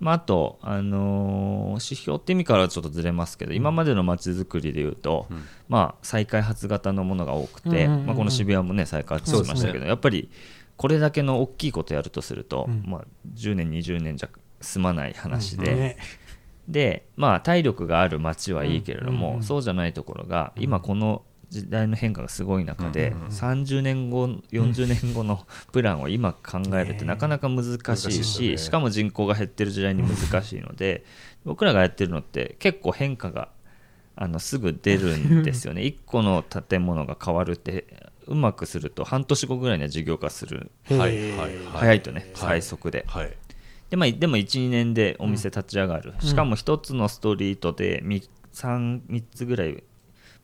[0.00, 5.26] まああと、あのー指標って意味からはちょっとずれますけど今までの街づくりでいうと、
[5.68, 8.06] まあ、再開発型のものが多くて、うんうんうんうん。
[8.06, 10.30] まあ、この渋谷もね再開発しましたけど、やっぱり
[10.76, 12.84] これだけの大きいことやるとすると、うん。
[12.86, 14.28] まあ、10年20年じゃ
[14.60, 15.72] 済まない話で。
[15.72, 15.78] うん。
[15.78, 15.96] ね。
[16.68, 19.42] でまあ体力がある街はいいけれども、うんうんうん。
[19.42, 28.56] そうじゃないところが今この時代の変化がすごい中で、30年後40年後のプランを今考えるってなかなか難しい難しね。
[28.58, 31.04] しかも人口が減ってる時代に難しいので
[31.44, 33.48] 僕らがやってるのって結構変化が
[34.16, 35.82] あのすぐ出るんですよね。
[35.82, 40.70] 1個の建物が変わるってうまくすると半年後ぐらいには事業化する。
[40.88, 40.98] はい。
[40.98, 41.10] はい。
[41.10, 42.30] はい早いとねはい。
[42.34, 43.04] 最速で。
[43.08, 43.36] はい。
[43.90, 49.82] で,、まあ、でも12年でお店立ち上がる、しかも1つのストリートで 3, 3, 3つぐらい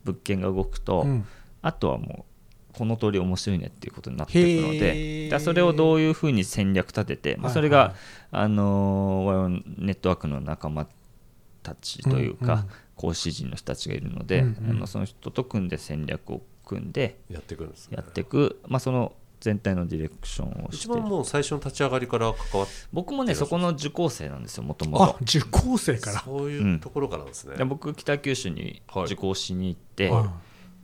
[0.05, 1.27] 物件が動くと、うん。
[1.63, 2.25] あとはも
[2.73, 5.31] うこの通り面白いねっていうことになっていくのへでー。
[5.31, 7.95] だそれをどういうふうに戦略立てて、まあ、はいそれが、
[8.31, 10.87] あのー我々ネットワークの仲間
[11.63, 12.67] たちというか、うんうん。
[12.97, 14.71] 講師陣の人たちがいるので、うんうん。
[14.71, 17.71] あのその人と組んで戦略を組んでやっていくね。
[17.91, 20.77] やっていく、まあ、その全体のディレクションをして。
[20.77, 25.05] 一番もう最初の立ち上がりから関わって僕もねそこの受講生なんですよもともと。
[25.05, 26.21] あ受講生から？
[26.21, 30.29] そういうところからですね、で僕北九州に受講しに行って、はい。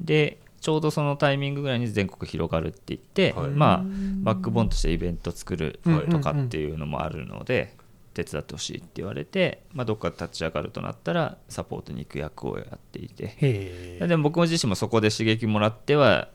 [0.00, 3.50] でちょうどそのタイミングぐらいに全国広がるって言って、はい。
[3.50, 3.82] まあ
[4.22, 7.76] バックボーンとしてイベント作るはいとかっていうのもあるので、
[8.14, 13.98] 手伝ってほしいって言われて、まあ、どっか立ち上がるとなったらサポートに行く役をやっていて。
[14.00, 16.30] でも僕自身もそこで刺激もらっては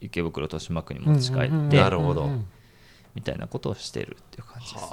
[0.00, 2.28] 池袋豊島区に持ち帰って、なるほど。
[3.14, 4.84] みたいなことをしてるっていう感じです。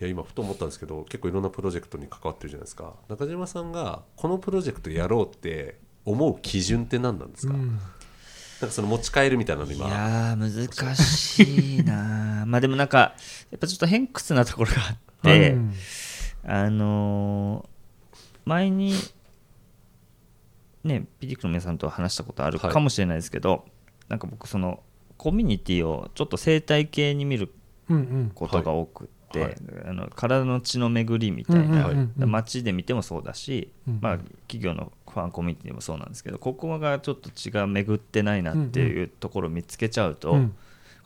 [0.00, 2.94] いや今ふと思ったんですけど結構いろんなプロジェクトに関わってるじゃないですか。
[3.08, 7.78] 中島さんがこのプロジェクトやろうって思う基準って何なんですか,、なん
[8.60, 13.14] かその持ち帰るみたいなのい今やー難しいな まあでもなんか
[13.50, 15.74] やっぱちょっと偏屈なところがあって、うん。
[16.44, 17.74] あのー
[18.46, 18.92] 前に
[20.82, 22.72] ねピディックの皆さんと話したことあるはい。
[22.72, 23.64] かもしれないですけど、
[24.08, 24.82] なんか僕その
[25.16, 27.52] コミュニティをちょっと生態系に見る
[27.88, 28.32] うんうん。
[28.34, 32.22] ことが多くって、あの体の血の巡りみたいな、うんうんうん。
[32.22, 40.54] うん街で見てもそうだし、うんまあ、企業のファンコミュニティでもそうなんですけどここがちょっと血が巡ってないなっていうところを見つけちゃうと、うん。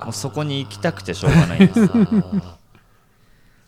[0.01, 1.81] もうそこに行きたくてしょうがないんです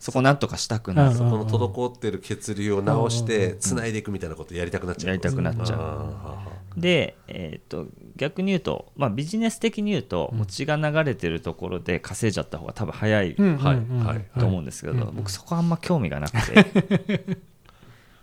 [0.01, 5.07] そこなんとかしたくなる、うんそこの滞ってる血流を直してつないでいくみたいなことやりたくなっちゃう。
[5.09, 5.79] やりたくなっちゃう。
[5.79, 7.85] あで、えー、と
[8.15, 14.05] 逆に言うと、まあ、ビジネス的に言うと、もう血が流れてるところで稼いじゃった方が多分早いうんはいうんうん。
[14.05, 17.37] はいと思うんですけど、うん僕そこあんま興味がなくて。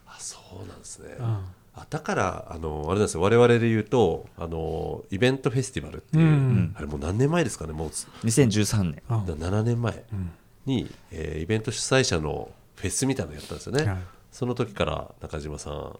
[0.08, 1.24] あそうなんですね、うん。
[1.26, 3.20] あだからあのあれなんですよ。
[3.20, 7.88] 我々で言うとあのイベントフェスティバルっていう、うんあれもう何年前ですかねもう。
[7.88, 9.00] 2013年。
[9.08, 9.92] あ7年前。
[9.92, 10.32] ん
[10.68, 13.98] に、えーイベント主催者のフェスみたいなのやったんですよね、はい。
[14.30, 15.98] その時から中島さん。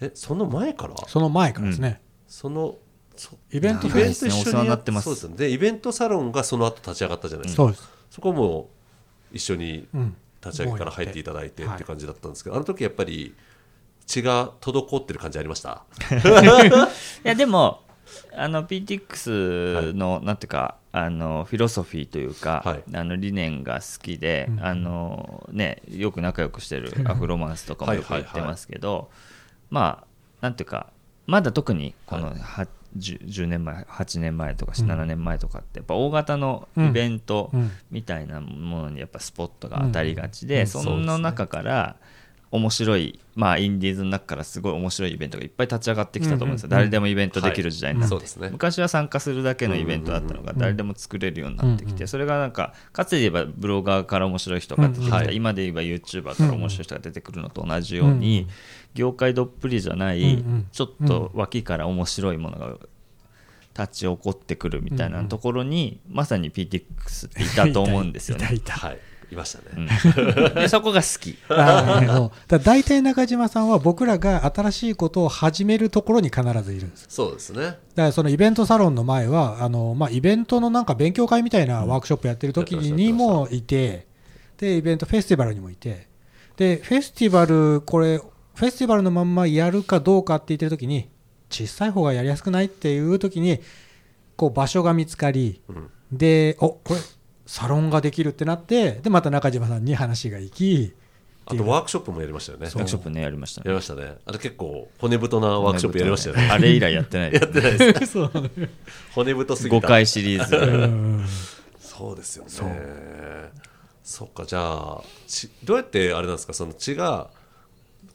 [0.00, 0.94] えその前から？
[1.08, 2.00] その前からですね。
[2.26, 2.76] その
[3.16, 5.04] そイベントイフェスベント一緒にお世話になってます。
[5.04, 5.36] そうですよね。
[5.36, 7.88] でイベントサロンがその後立ち上がったじゃないですか、そうです。
[8.10, 8.70] そこも
[9.32, 10.16] 一緒にうん。
[10.44, 11.74] 立ち上げから入っていただいてはい。
[11.74, 13.34] っていう感じだったんですけど、あの時やっぱり
[14.06, 15.84] 血が滞ってる感じありました？
[17.24, 17.82] いやでも
[18.36, 22.82] あの PTX の、なんていうかあのフィロソフィーというか、はい。
[22.94, 29.10] あの理念が好きで、うんあのね、よく仲良くしてるアフロマンスとかもよく言ってますけど、
[29.68, 30.06] まあ
[30.40, 30.86] なんていうか
[31.26, 34.90] まだ特にこのは 10, 10年前8年前とかうん。
[34.90, 37.70] 7年前とかってやっぱ大型のイベントうん。
[37.90, 41.96] みたいなものにやっぱスポットが当たりがちで、その中から
[42.50, 48.50] 面白い、まあ、インディーズの中からすごい面白いイベントがいっぱい立ち上がってきたと思うんですよ、うんうんうん誰でもイベントできる時代になって、そうですね。
[48.50, 58.48] 昔は参加するだけのイベントだったのがん誰でも作れるようになってきて、うんうんそれがなんかかつて言えばブロガーから面白い人が出てきた、うんはい今で言えば YouTuber から面白い人が出てくるのと同じように、うん
[58.96, 60.66] 業界どっぷりじゃない、うんうん。
[60.72, 62.76] ちょっと脇から面白いものが
[63.78, 68.46] 立ち起こってくるみたいなところに、まさに PTX っていたと思うんですよね。
[68.46, 68.72] いたいた。
[68.74, 68.98] はい
[69.30, 69.86] いましたうん。
[69.86, 71.36] ね、でそこが好き。
[71.48, 72.30] あーそう。
[72.48, 77.06] だ大体中島さんは僕らが新しいことを始めるところに必ずいるんです。
[77.08, 77.60] そうですね。
[77.60, 84.06] だからそのイベントサロンの前はあの、まあ、イベントのなんか勉強会みたいなワークショップやってる時にもいて
[84.58, 86.08] でイベントフェスティバルにもいて。
[86.56, 91.10] でフェスティバルこれフェスティバルのまんまやるかどうかって言ってる時に
[91.50, 93.60] 小さい方がやりやすくないっていう時に
[94.36, 95.90] こう場所が見つかりうん。
[96.12, 97.00] でおこれ
[97.46, 100.92] サロンができるってなってでまた中島さんに話が行き
[101.48, 102.64] あとワークショップもやりましたよね。
[102.66, 104.16] ワークショップねやりましたやりましたね。
[104.26, 106.48] あと結構骨太なワークショップやりましたよね。
[106.50, 108.06] あれ以来やってないやってないですか？
[108.06, 108.32] そう。
[109.14, 111.24] 骨太すぎ5た回シリーズうん。
[111.78, 112.50] そうですよね。
[112.50, 112.68] そう。
[114.02, 114.58] そっかじゃ
[114.98, 116.52] あ血どうやってあれなんですか？
[116.52, 117.30] その血が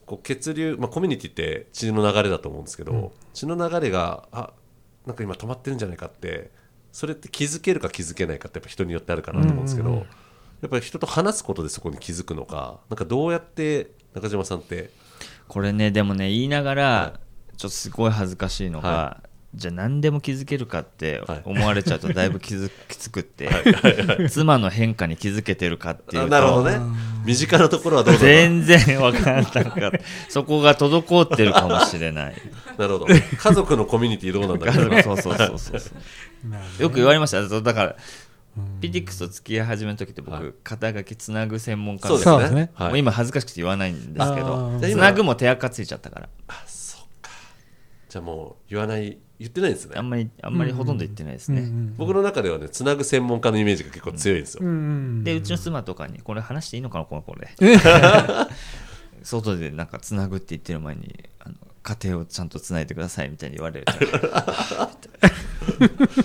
[0.06, 4.52] こう血流、まあ、コミュニティって血の流れだと思うんですけど、血の流れがあ
[5.06, 6.52] なんか今止まってるんじゃないかって
[6.92, 10.08] それって気づけるか気づけないかってやっぱ人によってあるかなと思うんですけど、うんうんうん。
[10.62, 14.92] やっぱり人と話すことでそこに気づくのかなんかどうやって中島さんって
[15.48, 17.20] これねでもね言いながら
[17.58, 21.42] ちょっとすごい恥ずかしいのが、はじゃあ何でも気づけるかってはい。
[21.44, 23.50] 思われちゃうとだいぶ気づきつくって
[24.30, 26.80] 妻の変化に気づけてるかっていうとあなるほどね。
[27.26, 29.92] 身近なところはどうだろう全然分からなかった
[30.30, 32.36] そこが滞ってるかもしれない。
[32.78, 33.08] なるほど。
[33.14, 35.92] 家族のコミュニティどうなんだろうそうそうそうそうそ
[36.80, 36.82] う。
[36.82, 37.62] よく言われました。
[37.62, 37.96] だから
[38.82, 42.32] PTX と付き合い始めの時って僕、肩書きつなぐ専門家そうですね。
[42.32, 42.72] そうですね。
[42.74, 42.88] はい。
[42.90, 46.30] もう今恥ずかしくて言わないんですけあどーつなぐも手垢ついちゃったから。
[46.48, 47.32] あそっか。
[48.10, 49.94] じゃあもう言わない言ってないんですね。
[49.98, 54.72] あんまりあんまりほとんど言ってないですね、うんうん僕の中ではねつなぐ専門家のイメージが結構強いんですよ、うんう
[55.20, 57.50] んでうちの妻とかにこれ話していいのかなこの子で
[59.24, 63.94] 外でなんかつなぐって言ってる前にあの家庭をちゃんとつないでくださいみたいに言われると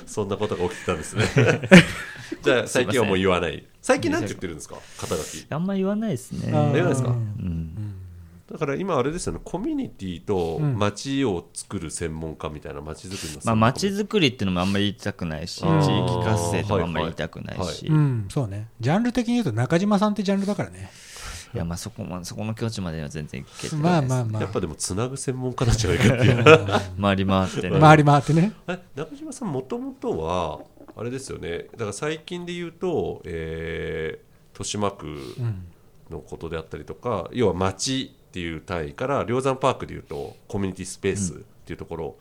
[0.06, 1.24] そんなことが起きてたんですね。
[2.42, 3.64] じゃあ最近はもう言わない。
[3.80, 4.76] 最近なんて言ってるんですか？
[4.98, 5.46] 肩書き。
[5.50, 6.50] あんまり言わないですね。
[6.50, 7.08] 言わないですか？
[7.10, 7.85] うん
[8.50, 18.68] だから今あれですよねコミュニティとうん街を作る専門家みたいな街づくりの専まあ門家街づくりっていうのもあんまり言いたくないし地域活性とかもあんまり言いたくないし、うん、そうね。
[18.78, 20.90] ジャンル的に言うと中島さんってジャンルだからね。
[21.54, 24.42] いやまあそこまそこの境地までは全然いけてまないです、あまあまあ。
[24.42, 26.44] やっぱでもつなぐ専門家なんじゃないかっていう
[27.00, 28.52] 回り回ってね回り回ってね。
[28.68, 30.60] え中島さんもともとは
[30.96, 35.66] あれですよねだから最近で言うと、えー豊島区うん。
[36.10, 42.16] のことであったりとか、要は街っていう単位から梁山パークでいうとコミュニティスペースっていうところ、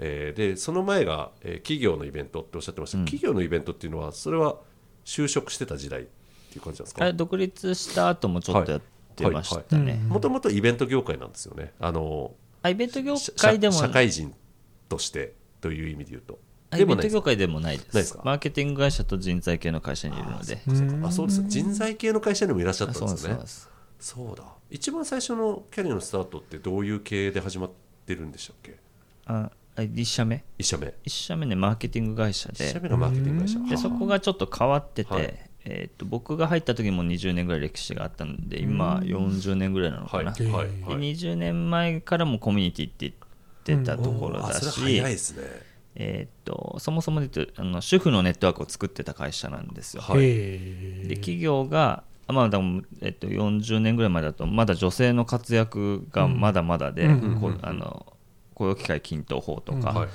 [0.00, 3.04] えーでその前が、えー企業のイベントっておっしゃってました、うん。
[3.04, 4.56] 企業のイベントっていうのはそれは
[5.04, 7.12] 就職してた時代っていう感じなんですか？
[7.12, 8.80] 独立した後もちょっとやっ
[9.14, 11.72] てましたね、もともとイベント業界なんですよね。
[11.78, 12.32] あの
[12.62, 14.34] あイベント業社界でも社会人
[14.88, 16.40] としてという意味で言うと。
[16.76, 18.18] イベント業界でもないです。
[18.24, 20.58] マーケティング会社と人材系の会社にいるので。
[20.66, 21.44] うんあそうです。
[21.46, 23.38] 人材系の会社にもいらっしゃっあたんですね
[23.98, 24.44] そうだ。
[24.70, 27.70] 一番最初のキャリアのスタートってどういう経営で始まっ
[28.06, 28.76] てるんでしたっけ？
[29.26, 30.44] ああ1社目？
[30.58, 30.86] 一社目。
[30.86, 32.66] 1社目ねマーケティング会社で。
[32.66, 33.58] 一社目がマーケティング会社。
[33.60, 35.50] でそこがちょっと変わってて、はい。
[35.68, 40.68] えー、と僕が入った時も20年ぐらい歴史があったので今40年ぐらいなのかな、はいはいはい。
[40.68, 43.12] で20年前からもコミュニティって
[43.64, 45.42] 言ってたところだあそれし、早いですね。
[45.96, 50.20] えー、とそもそもで言うとあの主婦のネットワークを作ってた会社なんですよ、はい。
[50.20, 57.40] で企業が、まあでもえっと、40年ぐらい前だとまだ女性の活躍がまだまだで、うん。
[57.40, 58.06] こうあの
[58.54, 60.08] 雇用機会均等法とかはい。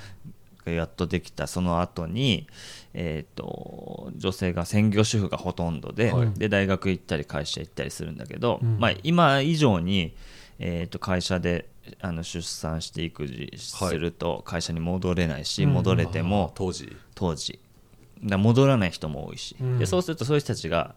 [0.66, 2.48] がやっとできたその後に、
[2.94, 6.34] えー、と女性が専業主婦がほとんどで,、はい。
[6.34, 8.78] で大学行ったり会社行ったりするんだけど、うん。
[8.80, 10.14] まあ、今以上に、
[10.60, 11.70] えー、と会社で
[12.00, 15.74] あの出産して育児すると会社に戻れないし、うん。
[15.74, 16.96] 戻れてあも当時。
[17.16, 17.60] 当時。
[18.22, 19.80] 戻らない人も多いし、うん。
[19.80, 20.94] でそうするとそういう人たちが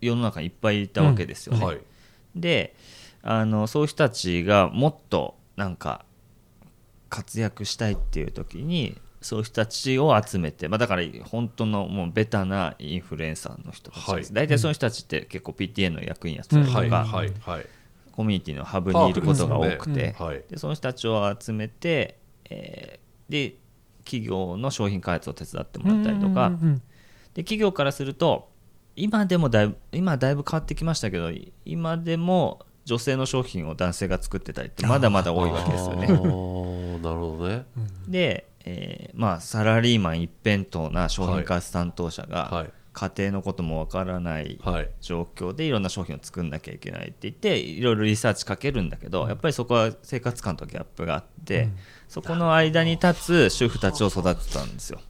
[0.00, 1.80] 世の中にいっぱいいたわけですよね、はい。
[2.34, 2.74] で
[3.22, 6.04] あのそういう人たちがもっとなんか
[7.08, 14.26] 活躍したいっていう時にそういう人たちを集めて、まあ、だから本当のもうベタなインフルエンサーの人たちです、はい。
[14.32, 17.66] 大体そういう人たちって結構 PTA の役員やってたりとか、はいはいはい。
[18.12, 20.34] コミュニティのハブにいることが多くて、パワフルですよね。
[20.34, 20.44] はい。
[20.48, 23.56] でその人たちを集めて、えーで
[24.04, 26.82] 企業の商品開発を手伝ってもらったりとか、うんうんうん。
[27.34, 28.48] で企業からすると
[28.96, 31.30] 今でもだいぶ今はだいぶ変わってきましたけど
[31.64, 36.06] 今でも女性の商品を男性が作ってたりってまだまだ多いわけですよね。
[36.06, 37.66] なるほどね。
[38.08, 42.70] で、えーまあ、サラリーマン一辺倒な商品開発担当者が、はい。
[42.92, 44.88] 家庭のこともわからないはい。
[45.02, 51.68] 状況でいろんな商品を作んなきゃいけないって言っていろいろリサーチかけるんだけどやっぱりそこは生活感とギャップがあって、
[52.08, 55.00] そこの間に立つ主婦たちを育てたんですよ。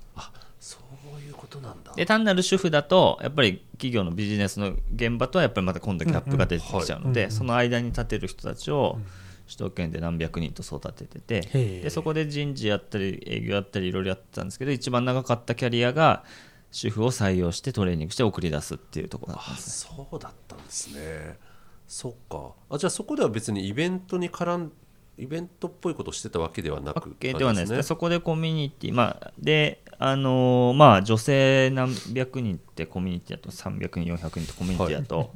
[1.47, 1.93] こことなんだ。
[1.95, 8.99] で単なる主婦だとやっぱり企業のビジネスの現場とはやっぱりまた今度ギャップが出てきちゃうのうんうんでその間に立てる人たちを
[9.47, 11.83] 首都圏で何百人と育てててへえ。
[11.83, 16.25] でそこで人事やったり営業やったりいろいろやってたんですけど一番長かったキャリアが
[16.73, 19.95] 主婦を採用してトレーニングして送り出すっていうところだったんあですね。
[19.97, 21.39] そうだったんですね。
[21.87, 22.53] そっか。
[22.69, 24.73] あじゃあそこでは別にイベントに絡ん
[25.19, 27.71] イベントっぽいことをしてたわけではなくわけではないです。
[27.73, 27.83] ねね。
[27.83, 35.31] そこでコミュニティまあであのーまあ女性何百人ってコミュニティだと300人400人ってコミュニティだと、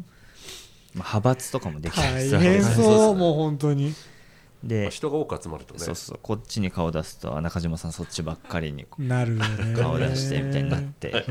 [0.94, 3.16] まあ、派閥とかもできたり大するわけです変そうですねそう。
[3.16, 3.88] もう本当に。
[3.88, 3.94] ま
[4.62, 5.80] であ人が多く集まるとね。
[5.80, 9.74] そうそうこっちに顔出すとあ中島さんそっちばっかりになるよね。
[9.74, 11.24] 顔出してみたいになって、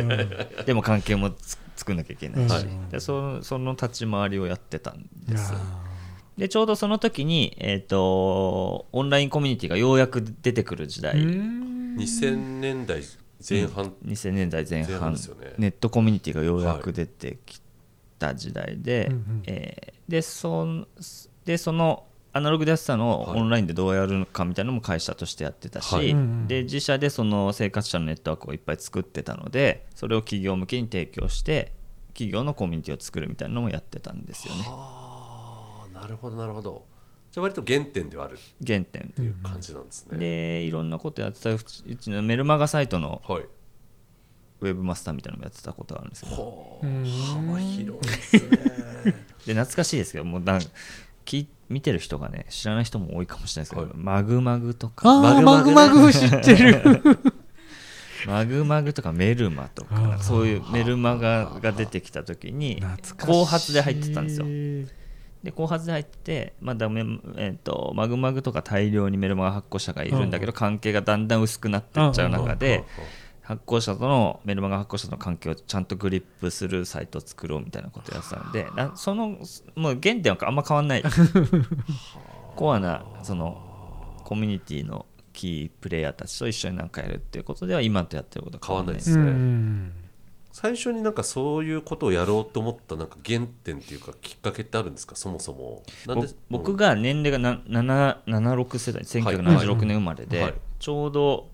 [0.66, 5.54] でも関係もつ作んなきゃいけないし、はいでそその立ち回りをやってたんいです。
[5.54, 5.60] や
[6.40, 11.96] でちょうどその時に、えー、とオンラインコミュニティがようやく出てくる時代、ーうん。
[11.98, 13.02] 2000年代
[13.48, 15.14] 前半、2000年代前半。
[15.14, 15.54] ですよね。
[15.58, 17.62] ネットコミュニティがようやく出てき
[18.18, 19.44] た時代で、うんうん。
[19.48, 20.88] えーでそん
[21.46, 23.40] でそのアナログでやってたのをはい。
[23.40, 26.16] オンラインでどうやるのかみたいなのも会社としてやってたし、はい。
[26.48, 31.74] で自社でその生活者のネットワークをいっぱい作ってたのでそれを企業向けに提供して
[32.14, 34.64] 企業のコミュニティを作るみたいなのもやってたんですよね
[36.02, 36.86] なるほどなるほど。
[37.32, 38.38] じゃあ割と原点ではある。
[38.66, 41.52] 原点という感じなんですね、でいろんなことやってた。
[41.52, 43.44] うちうちのメルマガサイトのはい。
[44.62, 46.82] ウェブマスターみたいなのもやってたことがあるんですけど。
[46.82, 48.50] 幅広いですね。
[49.46, 50.62] で懐かしいですけどもうなん
[51.24, 53.92] き見てる人がね知らない人も多いかもしれないですけど、はい。
[53.96, 55.10] マグマグとか。
[55.10, 55.72] あーママグ。
[55.72, 56.82] マググマグ知ってる。
[58.28, 62.84] マグマグとかメルマとかそういうメルマガが出てきた時に
[63.18, 64.46] 後発で入ってたんですよ
[65.44, 67.02] で後発で入って、まだめ
[67.38, 72.84] えー、とマグマグとか大量にメルマガ発行者がいるんだけど、関係がだんだん薄くなっていっちゃう中で、
[73.42, 79.40] 発行者とのメルマガ発行者との関係をちゃんとグリップするサイトを作ろうみたいなことをやってたのでなその
[79.76, 81.04] もう原点はあんま変わんない。
[82.56, 88.96] コアなそのコミュニティのキープレイヤーたちと一緒に何かやるっていうことでは今とやってることは変わんない。
[88.96, 89.94] ですう変わんん
[90.52, 95.16] 最初になんかそういうことをやろうと思ったなんか原点っていうかきっかけってあるんですか？
[95.16, 95.84] そもそも。
[96.08, 96.28] なんで？
[96.50, 100.54] ぼ僕が年齢がな7 76世代1976年生まれで、はい。
[100.80, 101.48] ちょうど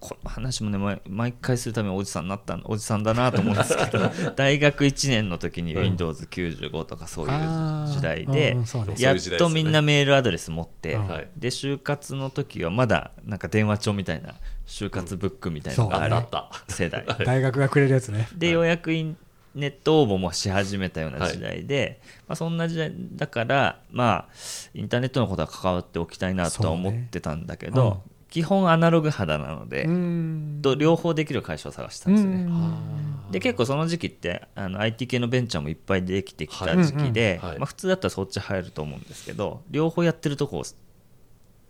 [0.00, 8.64] この話もね毎毎回するためにおじさんになったおじさんだなと思うんですけど 大学1年の時に Windows95 とかそういう時代でうん
[8.98, 11.28] やっとみんなメールアドレス持って、うんはい。
[11.36, 14.34] で就活の時はまだなんか電話帳みたいな
[14.70, 16.48] 就活ブックみたいなのがあった。
[16.68, 18.28] 世代、 大学がくれるやつね。
[18.34, 19.16] でようやくイン
[19.56, 24.34] ネット応募もし始めたような時代で、まあ、そんな時代だから、まあ、
[24.72, 30.60] インターネットのことは関わっておきたいなとは思ってたんだけど、そうね基本アナログ肌なので、うん。
[30.62, 32.44] と両方できる会社を探したんですね。
[32.44, 33.32] うん。
[33.32, 37.50] で結構その時期ってあの IT 系のベンチャーもいっぱいできてきた時期で、はい。
[37.50, 37.58] はい。
[37.58, 40.62] まあ、普通だったらそっち入ると思うんですけど両方やってるとこ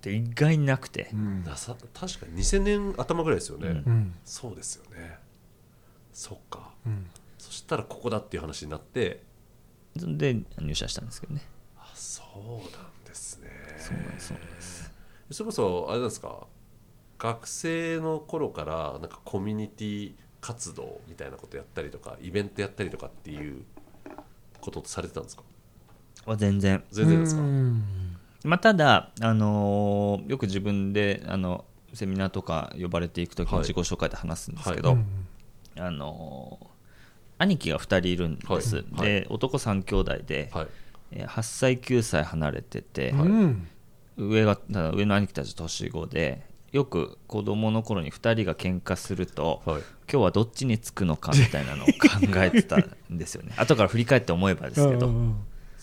[0.00, 1.44] って意外になくて、うん。
[1.44, 3.76] なさ確かに2000年頭ぐらいですよね、うん。
[3.76, 4.14] うん。
[4.24, 5.18] そうですよね。
[6.12, 6.72] そっか。
[6.86, 7.06] うん。
[7.36, 9.22] そしたらここだっていう話になって。
[9.94, 11.42] で入社したんですけどね。
[11.76, 12.60] あそうなん
[13.04, 13.50] ですね。
[13.78, 14.28] そうなんです。
[14.28, 14.92] そうなんです
[15.32, 16.46] それこそあれなんですか？
[17.18, 23.64] 学生の頃からなんかコミュニティ活動みたいなことやったりとかイベントやったりとかっていう
[24.62, 25.42] ことされてたんですか？
[26.24, 26.82] は全然。
[26.90, 27.42] 全然ですか？
[27.42, 28.09] うん
[28.44, 33.66] まあ、ただ、あのーよく自分であのセミナーとか呼ばれていくときにはい。
[33.66, 35.06] 自己紹介で話すんですけうど、ん
[35.78, 36.66] あのー
[37.38, 38.84] 兄貴が2人いるんです、はい。
[39.02, 40.66] で男3兄弟で、はい。
[41.12, 43.68] えー8歳9歳離れてて、うん。
[44.16, 44.58] 上が
[44.92, 49.82] 上の兄貴たち年子でよく子供の頃に2人が喧嘩すると、はい。
[50.10, 51.92] 今日はどっちにつくのかみたいなのを考
[52.36, 53.52] えてたんですよね。
[53.58, 55.36] 後から振り返って思えばですけど、うん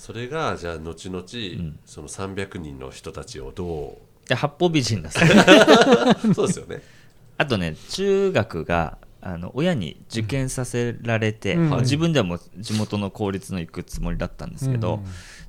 [0.08, 1.80] それがじゃあ後々、ん。
[1.86, 5.12] その300人の人たちをどで八方美人だ
[6.34, 6.82] そうですよね。
[7.38, 11.70] あとね中学があの親に受験させられて、うん。
[11.70, 15.06] まあ自分ではもう地元の公立の行くつもりだったんですけど、うん。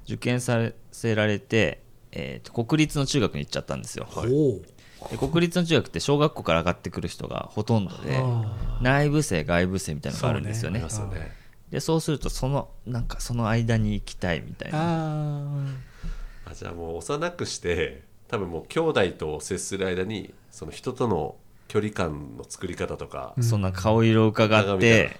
[0.07, 5.11] 受験させられて、えーと国立の中学に行っちゃったんですよ、はい。
[5.13, 8.79] で国立の中学って小学校から上がってくる人がほとんどであ。
[8.83, 10.79] 内部生外部生みたいなのがあるんですよね。
[10.79, 11.39] ありますよね
[11.71, 14.79] でそうするとそのなんかその間に行きたいみたいな。
[14.81, 21.37] ああじゃあもう幼くして多分もう兄弟と接する間にその人との
[21.69, 25.19] 距離感の作り方とか、そんな顔色を伺って、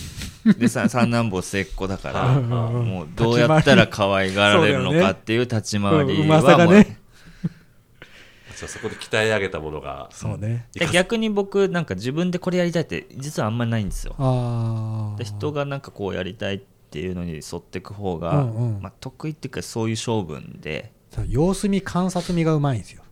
[0.58, 2.48] でさ三男坊末っ子だから、うん。
[2.48, 6.22] もうどうやったら可愛がられるのかっていう立ち回りうん。
[6.22, 6.98] うまさはもうがね
[8.62, 10.68] じゃあそこで鍛え上げたものがそうね。
[10.72, 14.14] で逆に僕なんか自分でこれやりたいって実はあんまりないんですよ。
[14.18, 16.58] ああで人がなんかこうやりたいっ
[16.92, 18.82] ていうのに沿っていく方が、うんうん。
[18.82, 20.92] まあ、得意っていうかそういう性分で、
[21.26, 23.02] 様子見観察見がうまいんですよ。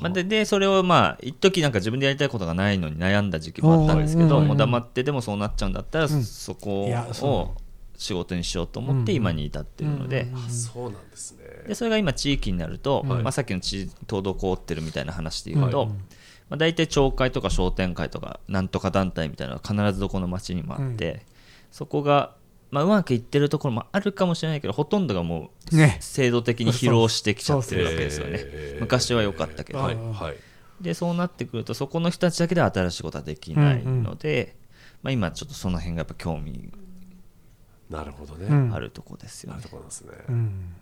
[0.00, 6.24] まあ、ででそれをまあ一時なんか自分でやりたいことがないのに悩んだ時期もあったんですけど、うんもう黙ってでもそうなっちゃうんだったら、うん。
[6.24, 7.54] そこを
[7.96, 10.36] 仕事にしようと思ってうん今に至ってるので,、うん。
[10.36, 13.22] あそうなんですねでそれが今地域になると、はい。
[13.22, 15.88] まあ、さっきの地滞ってるみたいな話で言うと、はい。
[15.88, 15.94] ま
[16.50, 21.24] あ、大体町会とか商店会とかなんとか団体みたいなのが必ずどこの町にもあって、
[21.70, 22.34] そこが、
[22.70, 25.98] まあ、うまくいってるところもあるかもしれないけどほとんどがもうね。
[26.00, 28.38] 制度的に疲労してきちゃってるわけですよね。
[28.40, 28.80] えー。
[28.80, 30.36] 昔は良かったけど、はいはい。
[30.82, 34.56] でそうなってくるとそこの人たちだけでは新しいことはできないので、
[35.02, 36.72] まあ、今ちょっとその辺がやっぱ興味
[37.88, 38.74] なるほどね、うん。
[38.74, 39.58] あるとこですよね。
[39.58, 40.74] なる、ところなんですね、うん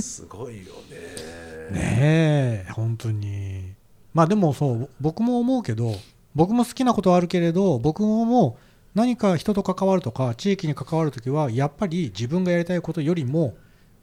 [0.00, 1.70] すごいよね。
[1.72, 3.74] ねえ本当に。
[4.14, 5.94] まあでもそう僕も思うけど
[6.34, 8.60] 僕も好きなことはあるけれど僕ももう
[8.94, 13.56] 何か人と関わるとか地域に関わるときはやっぱり自分がやりたいことよりも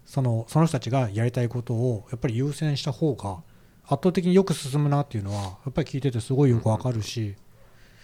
[0.05, 3.38] そのその人たちがやりたいことをやっぱり優先した方が
[3.86, 7.36] 圧倒的によく進むなっていうのはやっぱり聞いててすごいよくわかるし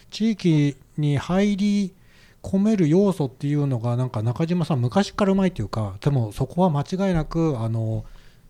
[0.10, 1.94] 地域に入り
[2.42, 8.06] 込める要素っていうのがなんか中島さん昔からうまいっていうかでもそこは間違いなくあの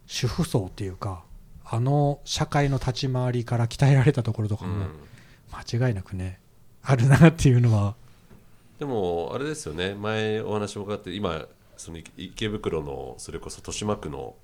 [0.05, 1.23] 主婦層っていうか
[1.65, 4.89] あの社会の立ち回りから鍛えられたところとかもうん。
[5.51, 6.39] 間違いなくね
[6.83, 7.95] あるなっていうのは。
[8.77, 9.95] でもあれですよね。
[9.95, 14.35] 前お話も伺って今その池池袋のそれこそ豊島区の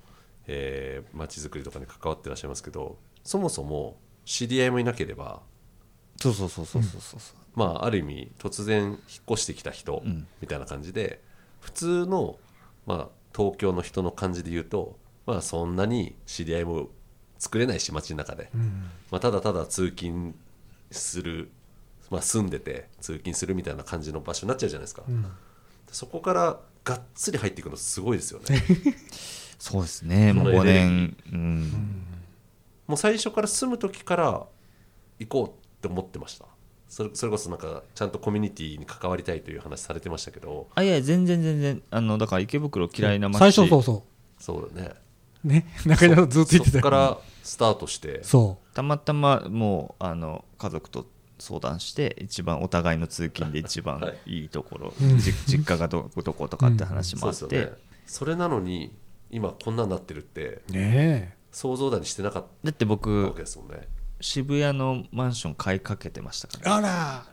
[0.47, 5.41] えー街づくりとかに関わってらっしゃいますけどそもそも知り合いもいなければ
[6.17, 8.97] そうそうそうそうそうそうそうまあある意味突然引っ
[9.31, 10.27] 越してきた人うん。
[10.41, 11.21] みたいな感じで
[11.61, 12.37] 普通の
[12.85, 16.89] まあ東京の人の感じで言うとまあそんなに知り合いも
[17.37, 18.89] 作れないし街の中で、うん。
[19.11, 20.35] まあ、ただただ通勤
[20.91, 21.51] する、
[22.09, 25.25] まあ、住んでて通勤するみたいな感じの場所になっちゃうじゃないですか、うん。
[25.91, 28.63] そこからがっつり入っていくのすごいですよね。
[29.59, 30.33] そうですね。
[30.33, 32.05] もう5そのエネルギー年、うん。
[32.87, 34.45] もう最初から住む時から
[35.19, 35.51] 行こうっ
[35.81, 36.45] て思ってました
[36.95, 40.69] それそれこそなんかちゃんとコミュニティに関わりたいという話されてましたけど。
[40.75, 43.37] あいや全然全然あのだから池袋嫌いな街。
[43.37, 44.05] 最初そうそ
[44.39, 44.91] そうだね。
[45.43, 48.23] うね中島さんずっと言ってたそこからスタートして。
[48.23, 51.05] そたまたまもうあの家族と
[51.37, 54.43] 相談して一番お互いの通勤で一番 はい。
[54.43, 55.17] いいところ、うん。
[55.17, 57.77] じ実家がどどことかって話もあって、そうですよね。
[58.05, 58.95] それなのに
[59.29, 63.85] 今こんなんなってるってうね想像だにしてなかっだってたわ僕けですもんね
[64.25, 67.25] 渋谷のマンション買いかけてましたから、えあら。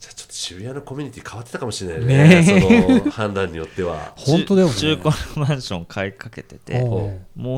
[0.00, 4.14] じゃあちょっと渋谷のコミュニティ変わってたかもしれないねねその判断によっては。
[4.18, 4.74] 本当だよね。
[4.74, 6.82] 中中古のマンション買いかけてて申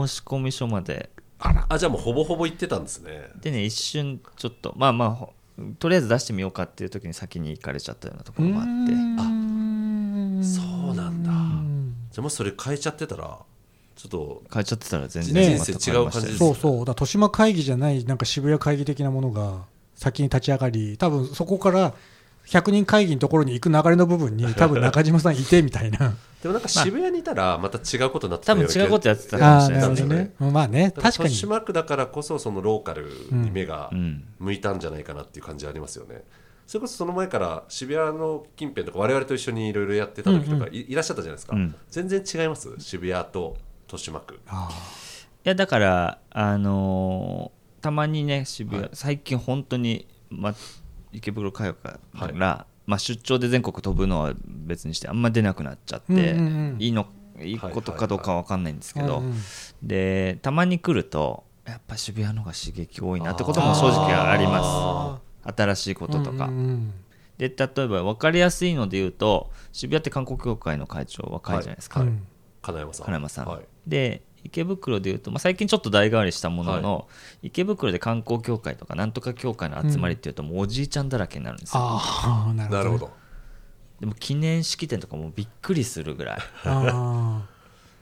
[0.09, 1.09] し込み書まで。
[1.39, 3.31] あじゃあもうほぼほぼ行ってたんですね。
[3.41, 5.33] でね一瞬ちょっとまあまあほ
[5.79, 8.93] とりあえず出してみようかっていう時に先に行かれちゃったようなところもあって。
[9.19, 11.31] あそうなんだ。
[12.13, 13.39] じゃあもしそれ変えちゃってたら
[14.01, 16.73] ちょっと変えちゃってたら全然違う感じですそうそう。
[16.87, 21.93] だ豊島会議じゃないなんか渋谷会議的なものが先に立ち上がり多分そこから
[22.47, 26.17] 100人会議のところに行く流れの部分に 多分中島さんいてみたいな。
[26.43, 29.83] でもなんか渋谷にいたらまた違うことになって多分違うことやってたかもああしれない。
[29.83, 30.35] なるほどね。
[30.39, 31.15] まあね確かに。
[31.17, 34.25] 豊島区だからこそそのローカルに目がうん。
[34.39, 36.25] 向いたんじゃないかなっていう感じありますよね、
[36.67, 41.75] それこそその前から渋谷の近辺とか我々と一緒にいろいろやってた時とかい,、いらっしゃったじゃないですか、うん。
[41.91, 42.71] 全然違います？
[42.79, 43.57] 渋谷と
[43.93, 44.41] 豊島区。
[44.47, 44.69] あ
[45.45, 48.91] いやだからあのーたまにね渋谷、はい。
[48.93, 50.55] 最近本当にま
[51.13, 51.99] 池袋通うか
[52.35, 56.77] ら、まあ、出張で全国飛ぶのは別にしてあんま出なくなっちゃって、うんうんうん。
[56.79, 57.07] いいの
[57.41, 59.35] いいことかどうかは分かんないんですけど、うんうん
[59.83, 65.55] でたまに来るとやっぱ渋谷の方が刺激多いなってことも正直あります。
[65.57, 66.93] 新しいこととか、うんうん
[67.39, 72.05] で例えば分かりやすいので言うと渋谷って観光協会の会長若いじゃないですか、
[72.63, 73.07] 金山さん。
[73.07, 73.65] 金山さん、はい。
[73.87, 77.09] で池袋でいうと、まあ、最近ちょっと代替わりしたものの、
[77.43, 82.79] 池袋で観光協会とかなんとか協会の集まりっていうともうおじいちゃんだらけになるんですよ、ああ なるほど。
[82.79, 83.11] なるほど、
[84.01, 86.39] でも記念式典とかもうびっくりするぐらい。
[86.65, 87.43] あ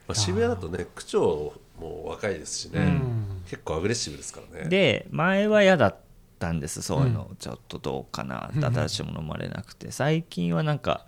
[0.07, 3.43] まあ、渋谷だとね区長も若いですしね、うん。
[3.47, 4.69] 結構アグレッシブですからね。
[4.69, 5.97] で前は嫌だっ
[6.39, 9.91] たんですそういうの、ちょっとどうかなって新しいもの生まれなくて。
[9.91, 11.07] 最近はなんか、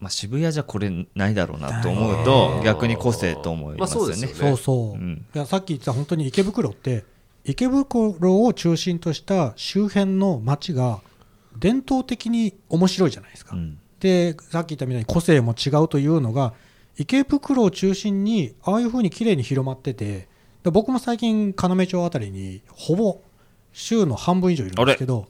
[0.00, 2.64] まあ、渋谷じゃこれないだろうなと思うあとー。
[2.64, 7.04] 逆に個性と思いますよね,、まあそうそういやさっき言ってた本当に池袋って
[7.44, 11.00] 池袋を中心とした周辺の街が
[11.56, 13.78] 伝統的に面白いじゃないですか、うん。
[14.00, 16.52] でさっき言ったみたいに個性も違うというのが
[16.96, 20.28] 池袋を中心にああいう風に綺麗に広まってて
[20.62, 23.20] で僕も最近要町あたりにほぼ
[23.72, 25.26] 週の半分以上いるんですけど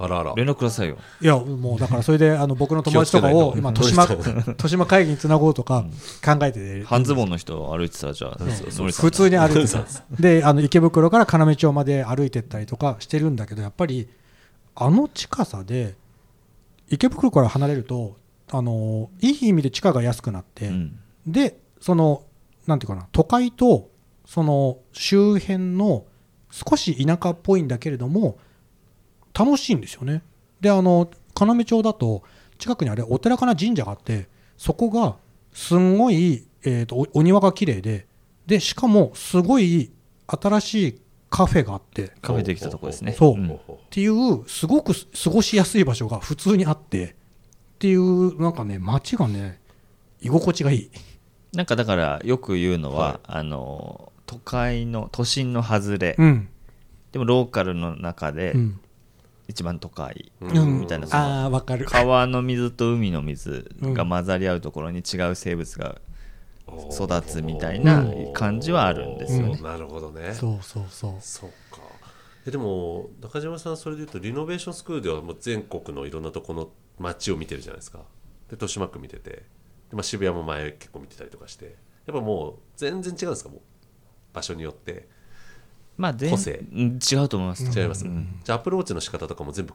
[0.00, 0.32] あらあら。
[0.36, 0.96] 連絡くださいよ。
[1.20, 4.06] いやもうだからそれであの僕の友達とかを今豊島
[4.46, 5.84] 豊島会議につなごうとか
[6.24, 9.84] 考えてて半ズボンの人歩いてたらじゃあ普通に歩いてた。
[10.18, 14.08] であの池袋から要町まで歩いてったりとかしてるんだけどやっぱり
[14.76, 15.96] あの近さで
[16.88, 18.16] 池袋から離れると
[18.52, 20.98] あのいい意味で地価が安くなって、うん。
[21.26, 22.22] でその
[22.68, 23.90] なんていうかな都会と
[24.24, 26.04] その周辺の
[26.50, 28.38] 少し田舎っぽいんだけれども
[29.32, 30.22] 楽しいんですよね。
[30.60, 32.22] であの要町だと
[32.58, 35.16] 近くにあれお寺かな神社があってそこが
[35.52, 38.06] すんごい、えー、とおお庭が綺麗で
[38.46, 39.92] でしかもすごい
[40.26, 41.00] 新しい
[41.30, 43.12] カフェがあってカフェできたとこですね。
[43.12, 43.32] そう。
[43.34, 43.50] うん。
[43.50, 43.58] っ
[43.90, 47.14] ていうすごく過ごしやすい場所が普通にあってっ
[47.78, 49.60] ていうなんかね街がね
[50.20, 50.90] 居心地がいい。
[51.52, 53.20] なんかだからよく言うのは、はい。
[53.24, 56.48] あの都会の都心の外れ、うん。
[57.12, 58.80] でもローカルの中でうん
[59.48, 60.80] 一番都会、うん。
[60.80, 61.86] みたいなそのああわかる。
[61.86, 66.00] 川の水と海の水が混ざり合うところに違う生物が
[66.92, 69.52] 育つみたいな感じはあるんですよね。
[69.54, 70.34] おーなるほどね。
[70.34, 71.12] そうそうそう。
[71.20, 71.80] そうか。
[72.46, 76.68] えでも中島さんそれでいうとリノベーションスクールではもう全国のいろんなとこの
[76.98, 77.98] 街を見てるじゃないですか。
[77.98, 78.04] で
[78.52, 79.30] 豊島区見てて。
[79.30, 79.44] で、
[79.92, 81.76] まあ、渋谷も前結構見てたりとかして。
[82.06, 83.60] やっぱもう全然違うんですかもう。
[84.34, 85.08] 場所によって
[85.98, 86.64] まあ全個性。
[86.72, 88.40] うん違うと思います、違います、うん。
[88.42, 89.74] じゃあアプローチの仕方とかも全部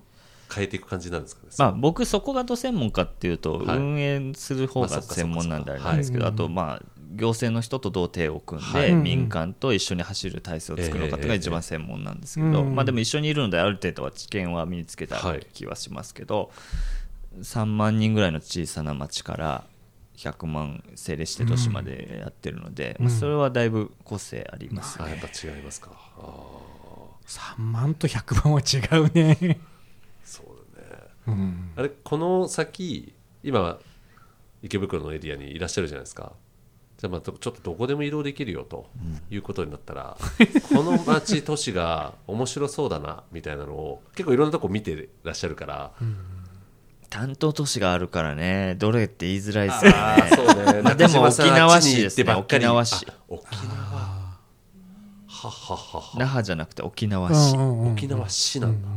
[0.54, 1.50] 変えていく感じなんですかね？
[1.60, 3.78] まあ、僕そこがど専門かっていうと、はい。
[3.78, 8.94] 運営する方が専門なんであれなんですけど、はいあとまあ行政の人とどう手を組んで、はい。
[8.96, 15.22] 民間と一緒に走る体制を作るのかっていうのが一番専門なんですけど、うんまあ、でも一緒にいるのである程度は知見は身につけた
[15.54, 16.50] 気はしますけど、
[17.40, 19.64] 3万人ぐらいの小さな町から
[20.16, 25.06] 100万政令指定都市までやってるので、まあ、それはだいぶ個性ありますね。
[25.06, 25.92] あやっぱ違いますか。
[26.18, 26.64] あ
[27.26, 29.58] 3万と100万は違うね、ー
[30.24, 30.46] そう
[30.76, 30.88] だね。
[31.28, 33.80] うん、あれこの先今
[34.62, 36.34] 池袋のエリアにいらっしゃるじゃないですか。
[36.98, 38.88] じゃあまあちょっとどこでも移動できるよと
[39.30, 40.18] いうことになったら、
[40.74, 45.92] この町都市が面白そうだなみたいなのを結構いろんなとこ見てらっしゃるから、
[47.14, 48.76] 担当都市があるからね。
[48.80, 49.98] どれって言いづらいですよね。
[49.98, 50.82] あーそうね。
[50.82, 52.24] まあでも沖縄市ですね。
[52.24, 52.66] てばっかり。
[52.66, 53.06] 沖縄市。
[53.08, 53.74] あ沖縄。
[55.28, 56.18] はははは。
[56.18, 58.88] 那覇じゃなくて沖縄市、沖縄市なんだ、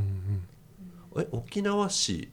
[1.20, 2.30] え沖縄市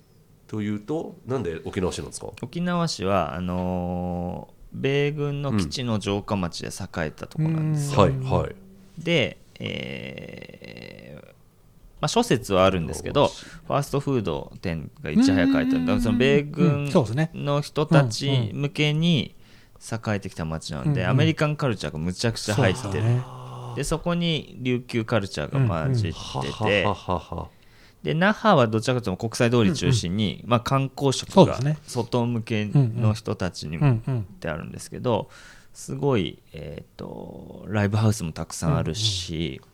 [0.48, 2.28] というとなんで沖縄市なんですか？
[2.42, 8.56] 沖縄市はあのー米軍の基地の城下町で栄えたところなんですよ、はいはい。
[8.98, 11.33] で、えー
[12.04, 13.30] まあ、諸説はあるんですけど
[13.66, 15.86] ファーストフード店がいち早く開いただ。
[15.86, 17.32] からその米う軍んそうですね。
[17.34, 19.36] の人たち向けに
[19.80, 21.10] 栄えてきた町なので、うんうん。
[21.12, 23.04] アメリカンカルチャーがむちゃくちゃ入ってる
[23.78, 26.20] でそこに琉球カルチャーが混じって
[26.66, 26.86] て、
[28.04, 34.04] で那覇はどちらかというと国際通り中心に、まあ、観光色が外向けの人たちに向うん。
[34.06, 35.30] うんってあるんですけど
[35.74, 39.73] すごい、えー、とライブハウスもたくさんあるし、なんか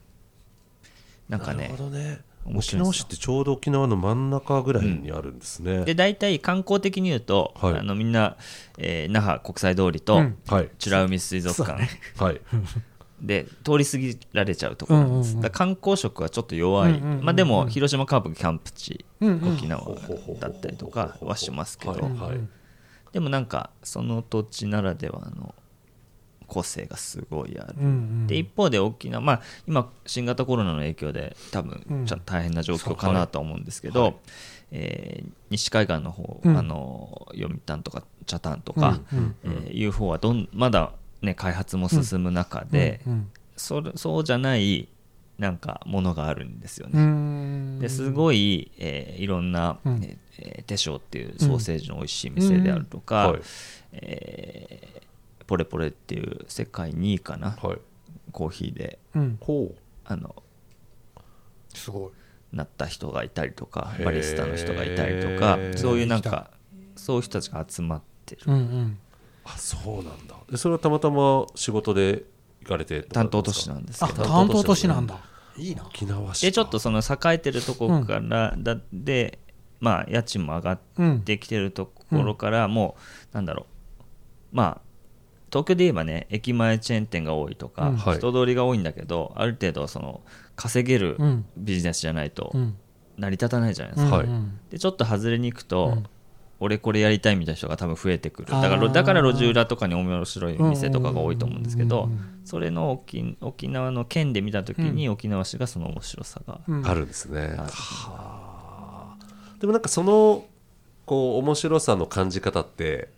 [1.29, 2.21] なるねほどね。
[2.45, 2.81] 面白いですよ。
[2.81, 7.79] 沖縄市ってちょうど沖縄の真ん中ぐらいにあるんですね、で大体観光的に言うと、はい。
[7.79, 8.37] あのみんな、
[8.77, 10.37] えー那覇国際通りと、うん。
[10.47, 10.69] はい。
[10.83, 12.41] 美ら海水族館、はい。
[13.21, 15.41] で通り過ぎられちゃうところなんです、うんうんうん。
[15.41, 19.83] だから観光色はちょっと弱い、うんうんうんうんまあ、でも広島カープキャンプ地、うんうん沖縄
[20.39, 22.39] だったりとかはしますけど、はいはい。
[23.11, 25.53] でもなんかその土地ならではの
[26.49, 28.27] 個性がすごいある、うんうん。
[28.27, 32.05] で一方で沖縄、まあ、今新型コロナの影響で多分うん。
[32.05, 34.15] ちょっと大変な状況かなとは思うんですけど、はい。
[34.71, 36.57] えー西海岸の方、うん。
[36.57, 40.91] あの読谷とか北谷とか、うんうんえーいう方はどんまだ、
[41.21, 44.87] ね、開発も進む中で、うんそれそうじゃない
[45.37, 47.03] なんかものがあるんですようね。
[47.03, 47.79] ん。
[47.79, 50.03] ですごい、えーいろんな、うん。
[50.03, 53.41] えー手匠っていうソーセージの美味しい店であるとか、はい
[53.93, 55.08] えー
[55.49, 57.77] ポレポレっていう世界2位かな、はい。
[58.31, 58.99] コーヒーで。
[59.15, 59.37] うん。
[59.41, 59.73] ほ
[60.05, 60.35] あの
[61.73, 62.11] すごい。
[62.55, 66.49] なった人がいたりとかバリスタの人がいたりとかそういうなんか
[66.95, 68.41] そういう人たちが集まってる。
[68.45, 68.99] うんうん。
[69.43, 70.35] あそうなんだ。
[70.51, 72.23] でそれはたまたま仕事で
[72.61, 74.25] 行かれて担当都市なんですあけど。
[74.25, 75.17] 担当都市なんだ。
[75.57, 75.83] いいな。
[75.87, 79.39] 沖縄市でちょっとその栄えてるところからだで
[79.79, 81.21] まあ家賃も上がっうん。
[81.21, 82.95] てきてるところからも
[83.31, 83.65] うなんだろ
[84.51, 84.55] う。
[84.55, 84.88] まあ
[85.49, 87.97] 東京で言えばね駅前チェーン店が多いとか、うん。
[87.97, 88.17] はい。
[88.17, 90.21] 人通りが多いんだけどある程度その
[90.55, 91.45] 稼げるうん。
[91.57, 92.77] ビジネスじゃないとうん。
[93.17, 96.05] 成り立たないじゃないですか、はいうんでちょっと外れに行くと、うん。
[96.61, 98.47] 俺これやりたいみたいな人が多分増えてくる。
[98.49, 102.41] だかあーらだから路地裏とかに面白い店とかが多いと思うんですけどうんうんうん。
[102.45, 106.87] それの沖沖縄の県で見た時に沖縄市がその面白さがうん。
[106.87, 109.15] あるんですね、はあ。
[109.59, 110.45] でもなんかその
[111.05, 113.09] こう面白さの感じ方って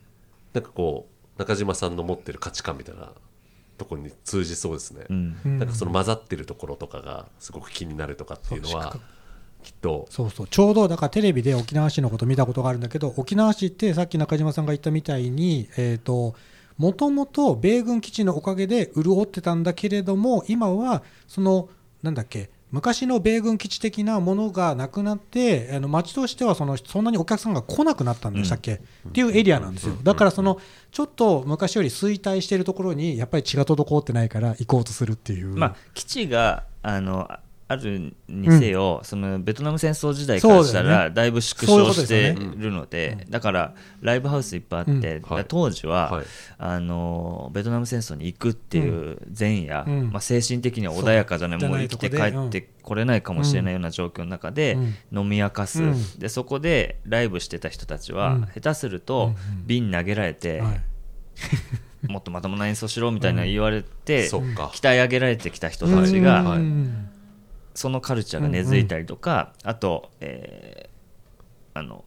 [0.54, 3.12] なんかこう中島さんの持ってる価値観みたいな
[3.78, 5.38] ところに通じそうですね、うん。
[5.46, 5.60] うん。
[5.60, 8.96] なんかその混ざってるところとかがすごく気になるとかっていうのは
[9.64, 10.08] きっと。
[10.10, 10.48] そうそう。
[10.48, 16.36] ちょうどだからテレビで沖縄市のこと見たことがあるんだけど沖縄市ってさっき中島さんが言ったみたいにえっ、と
[16.78, 21.70] もともと米軍基地のおかげで潤ってたんだけれども今はその
[22.02, 29.96] なんだっけ昔の米軍基地的なものがなくなってあの町としてはそのそんなにお客さんが来なくなったんでしたっけ、っていうエリアなんですよ。
[30.04, 30.60] だからその
[30.92, 37.30] ちょっと昔より衰退しているところにやっぱり血が滞ってないから行こうとするっていう、まあ、基地があの
[37.72, 45.46] ああるにせよ、そのベトナム戦争時代からしたらだいぶ縮小してるのでだからライブハウスいっぱいあって、うん。
[45.48, 46.26] 当時は、はい。
[46.58, 50.12] あのベトナム戦争に行くっていう前夜、うん。
[50.12, 51.80] まあ、精神的には穏やかじゃないもう。
[51.80, 54.78] 生きて帰ってこれないかもしれないような状況の中で
[55.12, 56.20] 飲み明かす、うん。
[56.20, 58.42] でそこでライブしてた人たちは、うん。
[58.48, 59.34] 下手すると
[59.66, 60.82] 瓶投げられて、はい。
[62.08, 64.72] もっとまともな演奏しろみたいな言われて、そっか。
[64.74, 66.58] 鍛え上げられてきた人たちが、
[67.74, 70.92] そのカルチャーが根付いたりとか、あと、えー
[71.74, 72.04] あの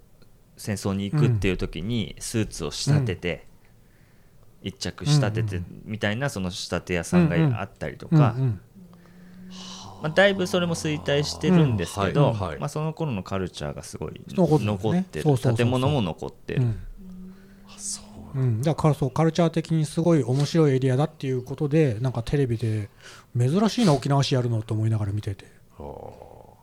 [0.56, 3.46] 戦争に行くっていう時にスーツを仕立てて、
[4.62, 8.60] 一着仕立ててみたいなその仕立て屋さんがあったりとか、うんうん
[10.02, 12.58] まあ、だいぶそれも衰退してるんですけど、うんはいはい。
[12.60, 14.56] まあ、その頃のカルチャーがすごい残
[14.90, 15.56] ってる。
[15.56, 16.62] 建物も残ってる、
[18.34, 18.62] うん。
[18.62, 22.90] だからそうカルチャー的にすごい面白いエリアだっていうことでなんかテレビで
[23.36, 25.44] 珍しいな沖縄市やるのと思いながら見てて。
[25.44, 26.54] はあ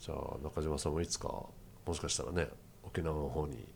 [0.00, 2.48] じゃあ中島さんもいつかもしかしたらね
[2.82, 3.66] 沖縄の方に。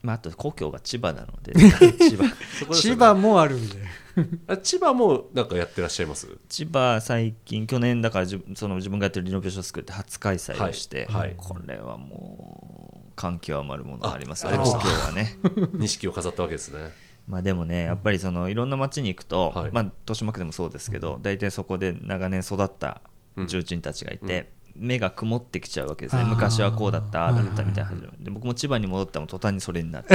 [0.00, 1.52] まあ、あと故郷が千葉なので。
[1.98, 2.24] 千葉。
[2.60, 3.76] そこですよね千葉もあるんで。
[4.46, 6.28] あ千葉もなんかやってらっしゃいます？
[6.48, 11.34] 千葉最近去年だから自分その自分がやってるリノベーションスクールって初開催をして、はいはい。
[11.36, 14.46] これはもう感極まるものがあります。
[14.46, 14.90] あね故ありました。
[14.92, 15.38] 郷はね。
[15.74, 16.92] 錦を飾ったわけですね。
[17.26, 19.72] まあでもねやっぱりそのいろんな町に行くと、はい。
[19.72, 23.02] まあ、豊島区でもそうですけど大体そこで長年育った
[23.46, 26.24] 重鎮たちがいて、目が曇ってきちゃうわけですね。
[26.24, 28.30] 昔はこうだったああだったみたいな話で。
[28.30, 30.06] 僕も千葉に戻ったら途端にそれになる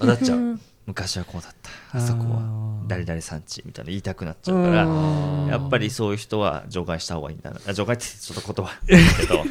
[0.00, 0.58] あなっちゃう
[0.88, 1.98] 昔はこうだった。
[1.98, 5.46] あそこは誰々さんちみたいな言いたくなっちゃうからうん。
[5.48, 7.60] やっぱりそういう人は除外した方がいいんだな。
[7.68, 9.44] あ除外ってちょっと言葉 ですけど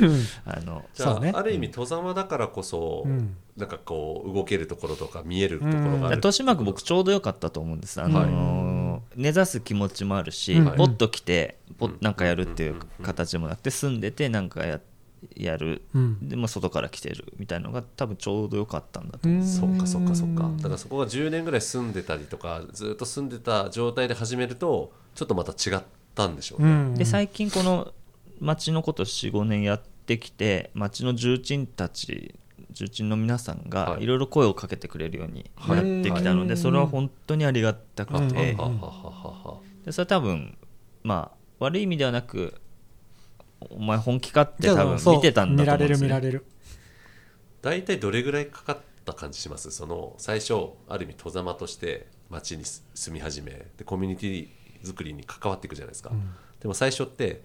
[0.46, 1.32] あのじゃあ,、そうね。
[1.36, 3.36] ある意味戸様だからこそ、うん。
[3.56, 8.02] なんかこう動けるところとか見えるところがある、豊島区僕ちょうど良かったと思うんです。
[8.02, 10.76] あの、根ざす気持ちもあるし、うん。
[10.76, 14.80] ポッと来てポッなんかやるっていう形でもなくて住んでてなんかや
[15.36, 16.30] やる、うん。
[16.30, 20.49] でも外から来てるみたいなのが多分ちょうど良かったんだと思う、そっかそっかそっか。
[20.57, 25.84] だからそこが10年ぐらい住んでたりとかずっと住んでた状態で始めるとちょっとまた違っ
[26.15, 26.95] たんでしょうね、うん。
[26.95, 27.93] で最近この
[28.39, 32.36] 町のこと45年やってきて町の重鎮たち
[32.72, 34.03] 重鎮の皆さんがはい。
[34.03, 36.57] いろいろ声をかけてくれるようになってきたので、はい。
[36.57, 38.57] それは本当にありがたくて、うん。
[38.57, 39.59] ははははは。
[39.86, 40.57] でそれは多分
[41.03, 42.61] まあ悪い意味ではなく
[43.70, 46.45] お前本気かって多分見てたんだと思うんですよ、ね、見られる見られる。
[47.62, 49.72] 大体どれぐらいかかった感じします。
[49.72, 50.53] その最初
[50.88, 54.47] ある意味戸様として町に住み始めでコミュニティ
[54.84, 56.12] 作りに関わっていくじゃないですか、
[56.60, 57.41] でも最初って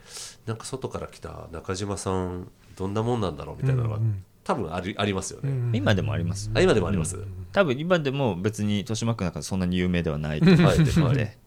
[0.47, 7.17] なんか外から来た中島さんどんなもんなんだろうみたいなのが、うんうん多分ありありますよね、うん今でもあります、あ今でもあります、
[7.53, 10.79] 多分今でも別に豊島区なんかそんなに有名ではないと思はい。
[10.79, 11.39] って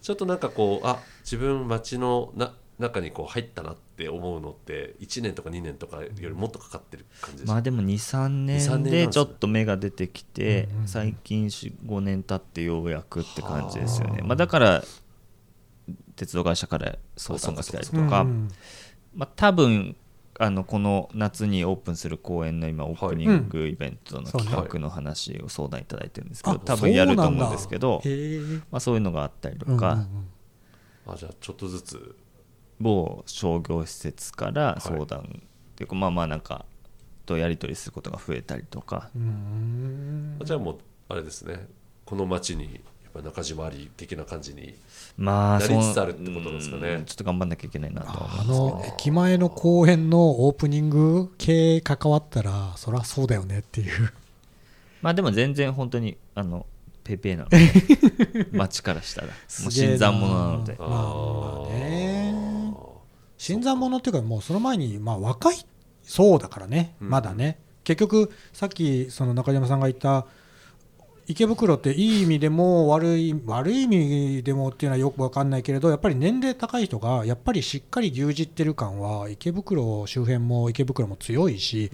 [0.00, 14.18] ちょっとなんかこうあ自分町のな中にこう入ったなって思うのって1年とか2年とかよりもっとかかってる感じですまあでも23 2 3年でちょっと芽が出てきて、うんうん最近5年経ってようやくって感じですよね。
[14.18, 14.84] はあまあ、だから
[16.14, 18.48] 鉄道会社から相談が来たりとか、うん
[19.14, 19.96] まあ、多分
[20.38, 28.12] あのこの夏にオープンする公演の今オープニングイベントの企画の話を相談いただいてるんですけど、あ多分やると思うんですけどそう
[28.70, 30.06] まあ、そういうのがあったりとか、うんうん
[31.06, 31.14] うん。
[31.14, 32.16] あじゃあちょっとずつ
[32.80, 35.24] 某商業施設から相談っ
[35.76, 36.64] ていうか、まあまあなんか
[37.26, 40.38] とやり取りすることが増えたりとか、うん。
[40.42, 41.66] じゃあもうあれですね。
[42.04, 42.70] この町にや
[43.10, 44.76] っぱ中島あり的な感じに
[45.18, 46.88] まあなりつつそうあるってことですかね。
[46.94, 54.12] うんちょっと頑張んなきゃいけないなとあいますけどの駅前の公園のオープニング系関わったらそりゃそうだよねっていう。
[55.02, 56.66] まあでも全然本当にあの
[57.04, 57.58] ペイペイなので
[58.52, 59.26] 街からしたら。
[59.28, 59.32] も
[59.68, 60.76] う新参者なので。
[60.78, 62.05] まあまあね
[63.38, 65.56] 新参者っていうかもうその前にまあ若い
[66.02, 67.10] そうだからねうん。
[67.10, 67.58] まだね。
[67.84, 70.26] 結局さっきその中島さんが言った
[71.28, 81.90] 池袋っていい意味でも悪い悪い意味でもっていうのはよく分かんないけれどやっぱり年齢高い人がやっぱりしっかり牛耳ってる感は池袋周辺も池袋も強いし、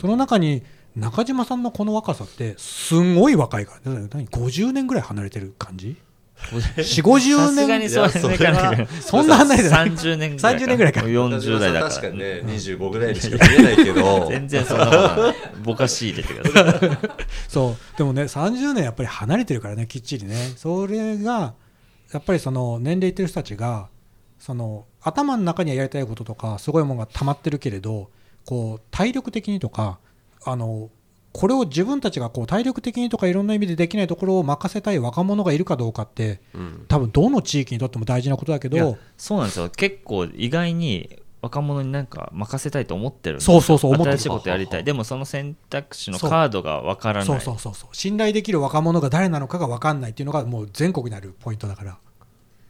[0.00, 0.62] その中に
[0.96, 5.96] 中島さんのこの若さってすごい若いから何50年ぐらい離れてる感じ？
[6.48, 11.00] 4 50さすが年にそういやそれはそんな離れてない30年ぐらい30年ぐらいか。
[11.02, 11.90] 40代だから。
[11.94, 12.24] 確かにね。
[12.44, 14.26] 25ぐらいにしか見えないけど。
[14.28, 16.98] 全然そんなぼかし入れてください。
[17.48, 17.98] そう。
[17.98, 20.52] でもね30年やっぱり離れてるからねきっちりね。
[20.56, 21.54] それが
[22.12, 23.88] やっぱりその年齢いってる人たちが
[24.38, 28.10] その頭の中にはやりたいこととかすごいものが溜まってるけれど
[28.44, 29.98] こう体力的にとか
[30.44, 30.90] あの
[31.32, 36.84] これを自分たちがこう体力的にとかいろんな意味でできないところを任せたい若者がいるかどうかってうん。
[36.88, 38.98] 多分どの地域にとっても大事なことだけど。
[39.16, 39.70] そうなんですよ。
[39.70, 44.18] 結構意外に若者になんか任せたいと思ってるそうそうそう思ってる。
[44.18, 44.84] 新しいことやりたい。
[44.84, 47.26] でもその選択肢のカードがわからない。
[47.26, 51.98] そうそうそうそう信頼できる若者が誰なのかが分かんないっていうのがもう全国にあるポイントだから。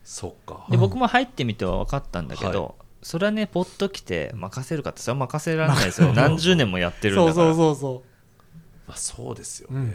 [0.04, 0.66] そっか。
[0.68, 6.12] で僕も入ってみては分かったんだけど、はそれはねポッと来て任せるかってそれは任せられないですよ。
[6.12, 7.34] 何十年もやってるんだから。
[7.34, 8.02] そうそうそ
[8.90, 9.94] まあ、そうですよね、うん。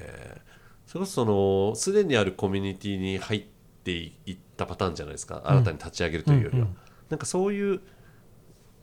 [0.87, 3.45] それこそそのすでにあるコミュニティに入っ
[3.83, 5.41] ていったパターンじゃないですか。
[5.45, 6.77] 新たに立ち上げるというよりは、うんうん
[7.09, 7.81] なんかそういう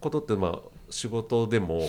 [0.00, 0.58] ことってまあ
[0.90, 1.82] 仕事でも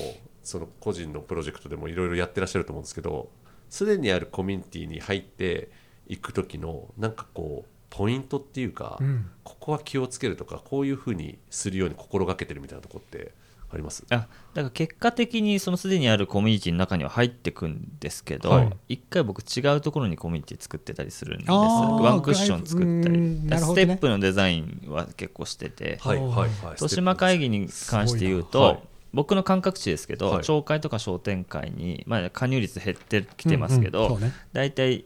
[0.44, 3.30] その個人のプロジェクトでもいろいろやってらっしゃると思うんですけど
[3.70, 5.70] すでにあるコミュニティに入って
[6.08, 13.34] いく時のなんかこうポイントっていうか、う、うん、ここは気をつけるとかこういうふうにするように心がけてるみたいなところって
[13.74, 14.06] あります。
[14.10, 18.74] あだから結果的にそのすでにあるコミュニティの中には入ってくんですけど、はい。
[18.90, 21.52] 一回僕違うところにコミュニティ作ってたりするんです。
[21.52, 23.84] ワンクッション作ったうり、んなるほどね。
[23.84, 26.50] ステップのデザインは結構してて、はいはいはい。
[26.72, 28.80] 豊島会議に関して言うと、はい
[29.14, 30.44] 僕の感覚値ですけど、はい。
[30.44, 34.34] 町会とか商店会に、まあ、加入率減ってきてますけど、うんうんね。
[34.54, 35.06] 大体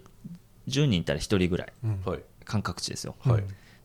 [0.70, 2.02] 10人いたら1人ぐらいうん。
[2.06, 2.20] はい。
[2.46, 3.16] 感覚値ですよ。
[3.20, 3.44] はい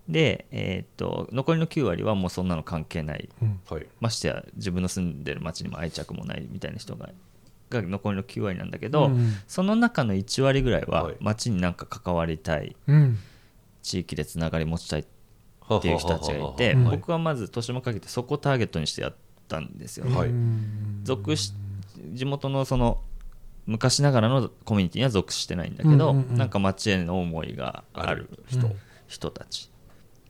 [0.09, 3.29] で、えーっと残りの9割はもうそんなの関係ない。
[3.41, 3.61] うん。
[3.69, 3.87] はい。
[4.01, 7.11] ましてや自分の住んでる町にも愛着もないみたいな人が
[7.71, 11.17] が残りの9割なんだけど、うんその中の1割ぐらいははい。
[11.21, 13.19] 町になんか関わりたいうん。
[13.83, 15.05] 地域でつながり持ちたいっ
[15.75, 19.15] っていう人たちがいて、うん僕はまず豊島会議ってそこをターゲットにしてやっ
[19.49, 20.17] たんですよね。
[20.17, 20.29] はい。
[20.29, 21.53] うん属し
[22.13, 23.01] 地元のその
[23.67, 26.37] 昔ながらのコミュニティには属してないんだけど、うんうんうん。
[26.37, 28.77] なんか町への思いがある人,、うん
[29.07, 29.71] 人たち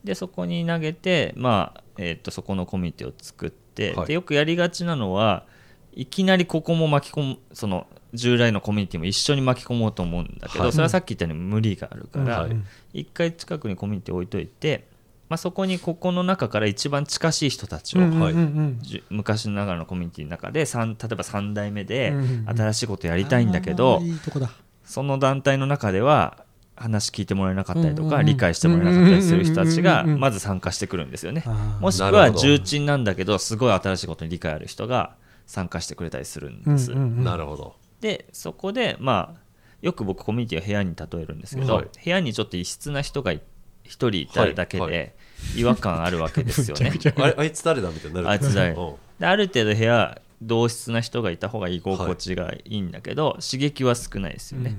[0.03, 4.07] でそこに投げて、まあえー、とそこのコミュニティを作って、はい。
[4.07, 5.45] でよくやりがちなのは
[5.93, 10.71] いきなりここも巻き込むその従来のコミュニティも一緒に巻き込もうと思うんだけど、はい。
[10.71, 12.55] それはさっき言ったように無理があるから、はい。
[12.93, 14.87] 一回近くにコミュニティ置いといて、
[15.29, 18.79] まあ、そこにここの中から一番近しい人たちを、うんうんはいうん。
[19.09, 22.57] 昔ながらのコミュニティの中で三例えば3代目でうんうんうん。
[22.57, 24.51] 新しいことやりたいんだけど、あーいいとこだ。
[24.85, 26.42] その団体の中では
[26.75, 28.25] 話聞いてもらえなかったりとか、うんうんうん。
[28.25, 31.43] 理解してもらえなかったりする人たちがうんうんうんうんまず参加してくるんですよね。
[31.79, 35.15] もしくは重鎮なんだけどすごい新しいことに理解ある人が
[35.45, 36.91] 参加してくれたりするんです。
[36.91, 37.23] うんうんうん。
[37.23, 37.75] なるほど。
[38.01, 39.39] でそこでまあ
[39.81, 41.85] よく僕コミュニティを部屋に例えるんですけど、はい。
[42.03, 43.41] 部屋にちょっと異質な人がい
[43.83, 44.91] 一人いただけはい。
[44.91, 45.15] はで
[45.55, 46.91] 違和感あるわけですよね。
[47.17, 48.29] あれあいつ誰だみたいになる。
[48.29, 48.71] あいつ誰？
[48.71, 48.95] うん。
[49.19, 54.75] である程度部屋同質な人がいた方が居心地がいいんだけど、刺激は少ないですよね、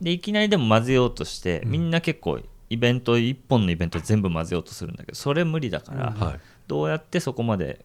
[0.00, 2.40] でいきなりでも混ぜようとして、みんな結構
[2.70, 6.40] イベント1本のイベント全部混ぜようとするんだけどそれ無理だから、はい。
[6.68, 7.84] どうやってそこまで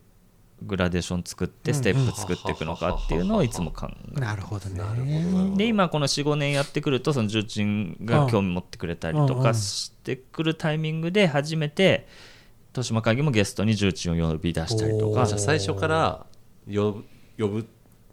[0.61, 9.43] グラデーション作ってステップ作っていくのかっていうのをいつも考えなるほどねなるほどなるほどで今この45年やってくるとその重鎮が興味持ってくれたりとうんうん。
[9.43, 12.07] かしてくるタイミングで初めて
[12.69, 15.25] 豊島会議もゲストに重鎮を呼び出したりとか。
[15.25, 16.25] じゃあ最初から
[16.67, 17.05] 呼ぶ
[17.37, 17.67] 呼ぶ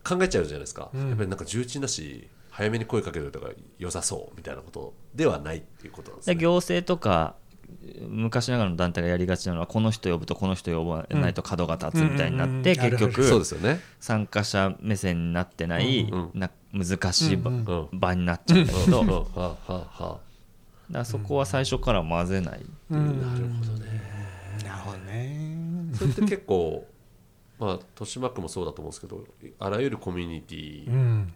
[0.04, 1.08] 考えちゃうじゃないですか、うん。
[1.08, 3.48] やっぱりなんか重鎮だし早めに声かけるとか
[3.78, 6.34] 良さそうみたいなことではないっていうことなんですね。
[6.34, 7.34] で行政とか
[8.06, 13.80] 昔ながらの団体がやりがちなのはこの人呼ぶとこの人呼ばないと角が立つみたいになって結局そうですよね。
[13.98, 17.98] 参加者目線になってないうんな難しい場うんうん。
[17.98, 19.26] 場になっちゃうんだけど
[21.04, 22.96] そこは最初から混ぜないう。
[22.96, 24.02] んなるほどね。
[24.64, 25.90] なるほどね。
[25.94, 26.86] あそれって結構
[27.58, 29.24] まあ豊島区もそうだと思うんですけど
[29.58, 31.32] あらゆるコミュニティうん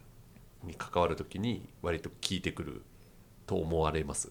[0.65, 2.83] に関わるときに割と聞いてくる
[3.47, 4.29] と思われます。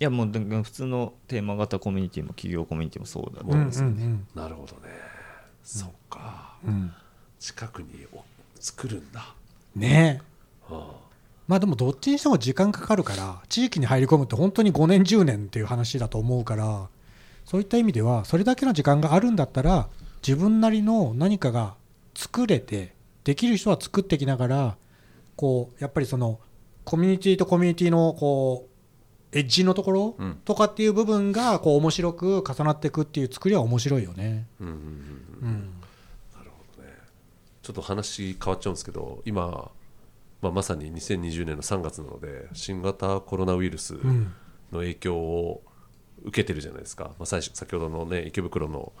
[0.00, 4.26] いやもう普通のテーマ型コミュニティも企業コミュニティもそうだとうんうん思うんですよ、うん。
[4.34, 4.92] なるほどね。
[5.62, 6.56] そっか。
[6.66, 6.92] うん。
[7.38, 8.24] 近くにお
[8.58, 9.34] 作るんだ。
[9.76, 10.20] ね。
[10.70, 11.04] えは
[11.46, 16.88] まあでもどっちにしても時間かかるから地域に入り込むって本当に5年10年っていう話だと思うから
[17.44, 19.88] そういった意味ではそれだけの時間があるんだったら
[20.26, 21.74] 自分なりの何かが
[22.14, 22.94] 作れて
[23.24, 24.76] できる人は作ってきながら
[25.36, 26.40] こうやっぱりその
[26.84, 28.68] コミュニティとコミュニティのこ
[29.32, 30.40] うエッジのところうん。
[30.44, 34.46] とかっていう部分がこう面白く重なっていくっていう作りは面白いよね。
[34.60, 35.70] うんうんうんうん。
[37.62, 39.70] ちょっと話変わっちゃうんですけど今、
[40.42, 44.34] まあ、まさに2020年の3月なので新型コロナウイルスうん
[44.70, 45.62] の影響を
[46.24, 48.92] 受けてるじゃないですか、まあ、最初先ほどのね池袋の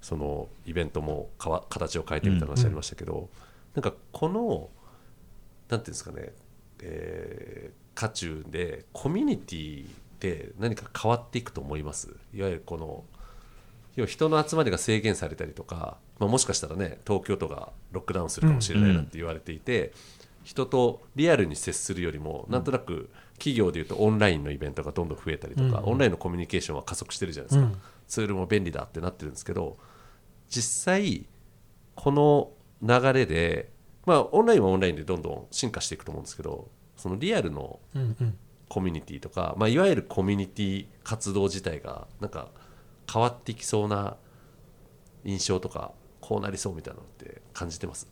[0.00, 3.30] そのイベントもかわ形を変えてみたいな話ありましたけど、
[3.74, 4.68] なんかこの
[5.68, 6.32] なんていうんですかね、
[6.82, 9.86] えー、渦中でコミュニティ
[10.20, 12.08] で何か変わっていくと思います？
[12.32, 13.04] いわゆるこの
[13.96, 19.92] 要は人の集まりが制限されたりとか、まあ、もしかしたらね東京都がロックダウンするかもしれないなんて言われていて、
[20.42, 27.80] 人とリアルに接するよりもなんとなく企業でいうとオンラインのイベントがどんどん増えたりとか、うんオンラインのコミュニケーションは加速してるじゃないですか、うん。
[28.08, 29.76] ツールも便利だってなってるんですけど
[30.48, 31.26] 実際
[31.94, 32.50] この
[32.82, 33.70] 流れで
[34.06, 37.80] まあオンラインはオンラインでどんどん進化していくと思うんですけどそのリアルの
[38.68, 42.48] コミュニティとか、まあ、いわゆるコミュニティ活動自体がなんか
[43.12, 44.16] 変わっていきそうな
[45.24, 48.08] 印象とかこうなりそうみたいなのって感じてます？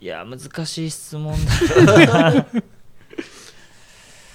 [0.00, 1.34] いや難しい質問
[1.86, 2.46] だ。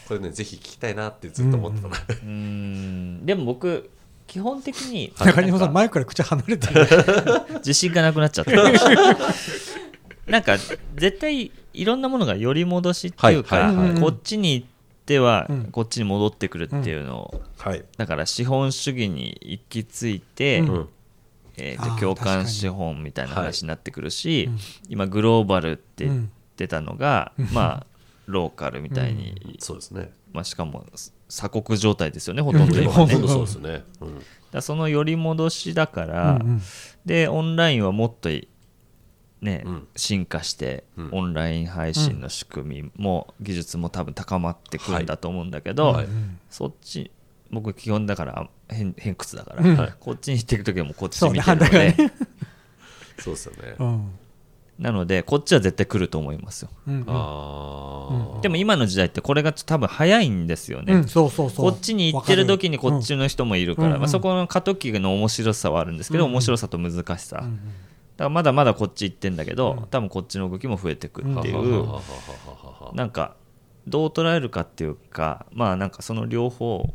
[0.08, 3.26] これねぜひ聞きたいなってずっと思ってたな、うーん。
[3.26, 3.90] でも僕
[4.28, 6.88] 基本的に中島さんなんかマイクから口離れてる。
[7.66, 8.52] 自信がなくなっちゃった
[10.28, 10.58] なんか
[10.96, 14.02] 絶対いろんなものが寄り戻しっていうか、はいはいはい。
[14.02, 14.68] こっちに行っ
[15.06, 15.66] てはうん。
[15.66, 20.70] こっちに戻ってくるっていうのを、はい、だから資本主義に行き着いて、うん。
[20.70, 20.90] うん。
[21.58, 24.60] えーと共感資本みたいな話になってくるし、うん
[24.90, 27.86] 今グローバルって言っうんてたのが、まあ
[28.28, 30.12] ローカルみたいに、そうですね。
[30.34, 30.86] まあ、しかも
[31.30, 32.88] 鎖国状態ですよねほとんど今ね。
[32.88, 34.22] ほとんどだかそうですね、うん。
[34.52, 36.62] らその寄り戻しだから、うんうん。
[37.06, 38.48] でオンラインはもっとい
[39.42, 39.88] ね、うん。
[39.96, 41.10] 進化して、うん。
[41.12, 46.06] オンライン配信の仕組みも、技術も多分高まってくるんだと思うんだけど、はい。
[46.06, 47.12] うんそっち
[47.52, 49.78] 僕基本だから偏偏屈だから、うん。
[49.78, 49.94] はい。
[50.00, 51.96] こっちに行っていく時はもうこっち見てるので、
[53.20, 54.12] そうですよね、うん。
[54.80, 56.70] なのでこっちは絶対来ると思いますよ。
[56.88, 57.06] うんうん。
[57.08, 61.72] ああ、でも今の時代ってこれが多分早いんですよね、うんそうそうそう。
[61.72, 64.00] こっちに行ってる時にこっちの人もいるから、うんうん。
[64.02, 66.32] まあ、そこの過渡期の面白さはあるんですけど、うん。
[66.32, 67.60] 面白さと難しさ、うんうん
[68.18, 71.86] だからまだまだこっち行ってんだけど、多分こっちの動きも増えてくっていう、
[72.94, 73.36] なんか
[73.88, 76.88] どう捉えるかっていうかまあなんかその両方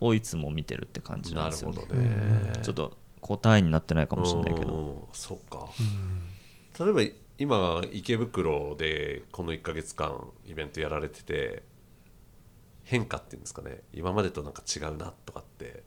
[0.00, 1.76] をいつも見てるって感じなんなるですよね。
[1.80, 4.72] ほどね、ちょっと答えになってないかもしれないけど。
[4.72, 4.96] うん。
[5.12, 5.68] そうか、
[6.84, 7.02] 例えば
[7.38, 11.62] 今池袋でこの1か月間イベントやられてて
[12.84, 13.80] 変化っていうんですかね。
[13.94, 15.82] 今までとなんか違うなとかって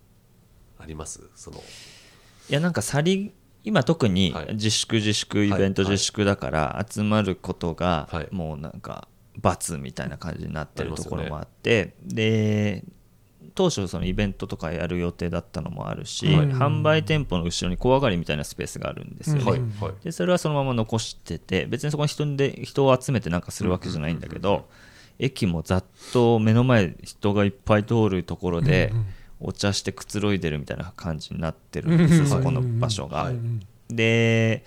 [0.80, 1.30] あります？
[1.36, 1.57] その。
[1.57, 3.34] いやなんか去り
[3.66, 4.53] 今特にはい。
[4.53, 8.28] 自粛自粛イベントはい自粛だから集まることがはい。
[8.32, 9.07] もうなんか
[9.38, 12.86] 罰みたいな感じになってるところもあってで
[13.53, 16.47] 当初そのイベントとかやる予定だったのもあるしはい。
[16.47, 19.61] 販売店舗の後ろに小上がりみたいなスペースがあるんですよね、
[20.03, 24.70] でそれはそのまま残してて別にそこに人で人を集めてなんかするわけじゃないんだけど
[25.18, 28.93] 駅もざっと目の前人がいっぱい通るところで
[29.40, 33.24] お茶してくつろいでるみたいな感じになってるんですよそこの場所が。
[33.24, 33.36] はい。
[33.90, 34.64] で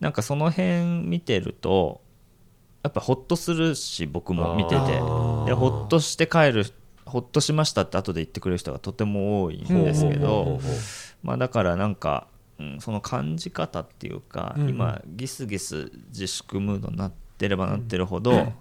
[0.00, 2.00] なんかその辺見てると
[2.82, 4.76] やっぱほっとするし僕も見てて。
[5.46, 6.66] でほっとして帰る
[7.04, 10.60] ほっとしましたって後で言ってくれる人がとても多いんですけど
[11.22, 12.26] まあだからなんか、
[12.58, 14.68] うん、その感じ方っていうか、うんうん。
[14.70, 18.52] 今ギスギス自粛ムードになってればなってるほど、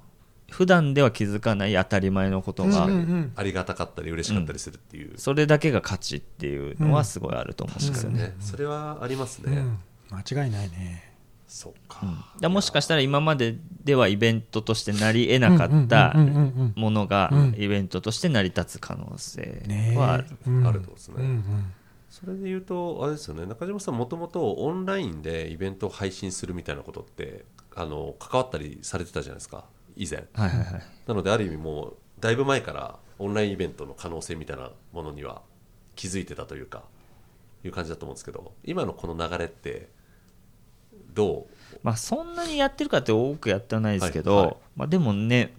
[0.51, 3.31] 普段では気づかない当たり前のことが、うんうんうん。
[3.35, 8.19] ありがたかったり嬉しかったりするっていう、それだけが価値っていうのはすごいあると思うんですよね。
[8.19, 8.45] 確かにね。
[8.45, 9.79] それはありますね、うん。
[10.11, 11.11] 間違いないね。
[11.47, 12.01] そうか、
[12.39, 17.55] でもしかしたら今までではイベントとしてなり得なかったうんうんうんうんうんものがうん。
[17.57, 20.25] イベントとして成り立つ可能性ねはある。
[20.47, 20.67] うん。
[20.67, 21.15] あるとですね。
[21.17, 21.73] うんうん。
[22.09, 23.45] それで言うとあれですよね。
[23.45, 29.63] 中島さんもともとオンラインでイベントを配信するみたいなことってあの関わったりされてたじゃないですか
[30.01, 30.27] 以前。
[30.33, 30.83] はいはいはい。
[31.05, 35.41] なのである意味もうだいぶ前からオンラインイベントの可能性みたいなものには
[35.95, 36.83] 気づいてたというか
[37.63, 39.89] いう感じだと思うんですけど今のこの流れって
[41.13, 41.45] ど
[41.83, 44.55] まあそんなにやってるかって多くやってはないですけど、はいはい。
[44.75, 45.53] まあでもね、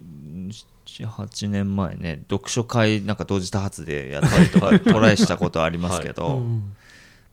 [0.87, 6.75] 78年前ね、読書会なんか同時多発でやったりとかトライしたことありますけど、うん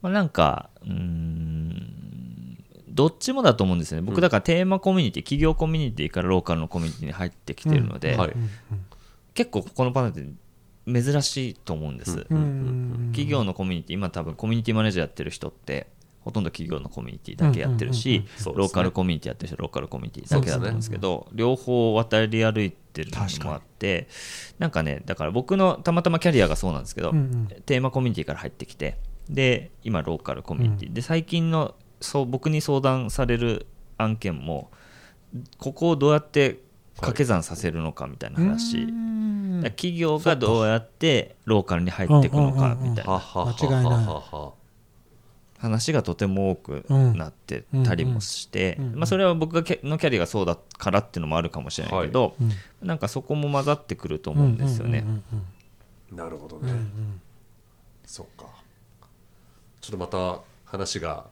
[0.03, 2.00] まあなんか、うーん、
[2.91, 4.07] どっちもだと思うんですよね。
[4.07, 8.31] 僕だからテーマコミュニティ、企業コミュニティからローカルのコミュニティに入ってきてるので、はい。
[8.31, 8.51] うん
[9.33, 10.27] 結構このパネルっ
[10.95, 12.27] て珍しいと思うんです。
[12.29, 12.37] うん。
[12.37, 13.09] うん。
[13.13, 15.87] 企業のコミュニティ今多分コミュニティマネージャーやってる人って
[16.21, 18.17] ほとんど企業のコミュニティだけやってるし、うん。
[18.17, 18.23] うん。
[18.23, 18.29] うん。
[18.29, 18.55] そうですね。
[18.57, 24.09] ローカルコミュニティやってる人ローカルコミュニティだけだったんですけど両方渡り歩いてるのもあって
[24.59, 27.47] なんかねだから僕のたまたまキャリアがそうなんですけど、うんうん。
[27.65, 28.97] テーマコミュニティから入ってきて
[29.29, 33.67] で今ローカルコミュニティ、で最近のそう僕に相談される
[33.99, 34.71] 案件も
[35.59, 36.61] ここをどうやって
[36.97, 39.61] 掛け算させるのかみたいな話、うん。
[39.61, 43.13] だから企業がどうやってローカルに入っていくのかみたいな。
[43.13, 44.21] ははは間違いないは。
[44.21, 44.53] は
[45.59, 52.51] 話がとても多くなってたりもして、うんうんまあ、それは僕のキャリアがそうだからっていうのもあるかもしれないけど、うん
[52.83, 55.01] なんかそこも混ざってくると思うんですよね。
[55.01, 55.25] うんうん
[56.11, 56.17] うん。
[56.17, 57.21] なるほどね、うんうん。
[58.07, 58.47] そっか。
[59.83, 61.27] ちょっとまた話が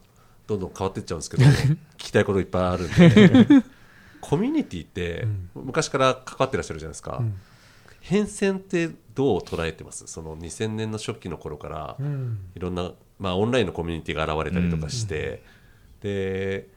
[0.49, 3.63] どんどん変わっていっちゃうんですけど 聞きたいこといっぱいあるんで。
[4.21, 5.25] コミュニティって
[5.55, 7.35] 昔から関わってらっしゃるじゃないですか、うん。
[8.01, 10.07] 変遷ってどう捉えてます？
[10.07, 12.39] その2000年の初期の頃からうん。
[12.53, 15.41] いろんな、まあ、オンラインのコミュニティが現れたりとかして、
[16.01, 16.67] で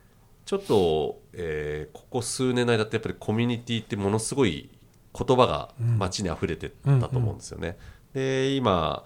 [0.44, 4.70] ちょっと、えーここ数年の間ってやっぱりコミュニティってものすごい
[5.18, 7.76] 言葉が街に溢れてたと思うんですよね。
[8.12, 9.04] で今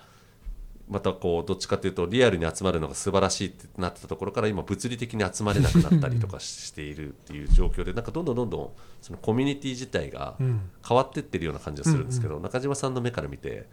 [0.88, 8.70] またこうどっちかというとリアルに集まるのが素晴らしいってなってたところから今物理的に集まれなくなったりとかしているっていう状況でなんかどんどんどんどん
[9.02, 13.66] そのコミュニティ自体がうん変わってってるような感じがするんですけど、中島さんの目から見て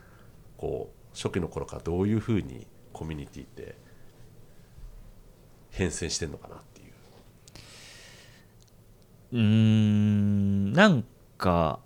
[0.58, 3.76] こう初期の頃からどういうふうにコミュニティって
[5.70, 6.88] 変遷してんのかなっていう。
[9.34, 11.04] うーんなん
[11.38, 11.80] か、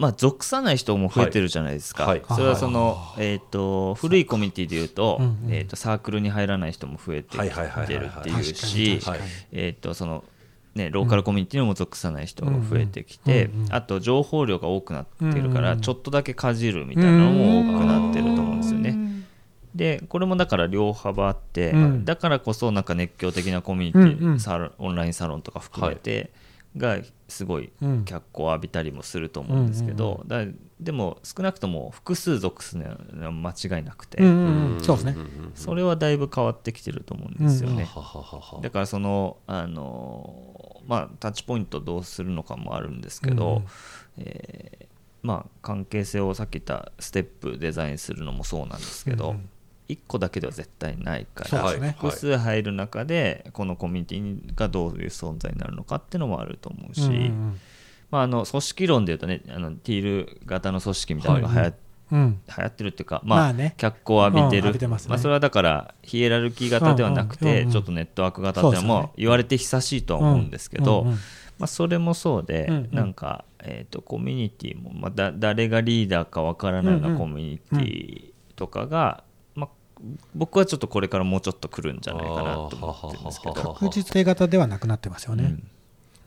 [0.00, 2.22] まあ、属さない人も増えてるじゃないですか、はい。
[2.26, 5.54] はいそれはその、えー、と古いコミュニティでいうと,、うんうん。
[5.54, 9.20] えー、とサークルに入らない人も増えてきてるっていうしはい
[9.52, 10.24] えーとその
[10.74, 13.74] ね、ローカルコミュニティにも属さない人が増えてきて、うんうんうん。
[13.74, 18.96] あと情報量が多くなってるから、ちょっとだけかじるみたいなのも多くなってると思うんですよね。
[19.74, 22.04] でこれもだから両幅あって、うん。
[22.04, 24.40] だからこそなんか熱狂的なコミュニティ、うんうん。
[24.40, 26.30] サロンオンラインサロンとか含めて、
[26.76, 26.98] が
[27.28, 30.44] すごいうん脚光を浴びたりもすると思うんですけど、だ
[30.80, 32.86] でも少なくとも複数属すの
[33.24, 34.80] は間違いなくて、うんうんうん。
[34.80, 35.12] そうですね。
[35.12, 37.84] んんんそれはだいぶ変わってきてると思うんですよね。
[37.84, 38.60] はははは。
[38.62, 43.62] だからその、あのまあ、タッチポイントどうするのかもあるんですけど、
[44.16, 44.86] えー
[45.22, 49.48] まあ、関係性をさっき言ったステップデザインするのもそうなんですけど、うんうん
[49.90, 51.96] 1個だけでは絶対ないから、そうですね。
[51.98, 57.60] 複数入る中でこのコミュニティがどういう存在になるのかっていうのもあると思うし、うんうん
[58.10, 61.74] まあ、あの組織論でいうとねあのティール型の組織みたいなのが流行,、
[62.12, 62.40] うん。
[62.46, 63.74] 流行ってるっていうか、まあまあね。
[63.76, 65.14] 脚光を浴びてうんる、浴びてますね。
[65.14, 67.72] あ、それはだからヒエラルキー型ではなくて、うんうんうんうん。
[67.72, 69.02] ちょっとネットワーク型っていうのそうですよね。
[69.02, 72.88] も言われて久しいとは思うんですけど、うんうんまあ、それもそうで、うんうん。
[72.92, 77.18] なんか、えー、とコミュニティも、まあ、だ誰がリーダーかわからないよううんうなん。
[77.18, 79.24] コミュニティとかが、まあ、
[80.34, 83.54] 僕はちょっとこれからもうちょっと来るんじゃないかなと思ってるんですけど。
[83.54, 85.56] 確実性型ではなくなってますよね。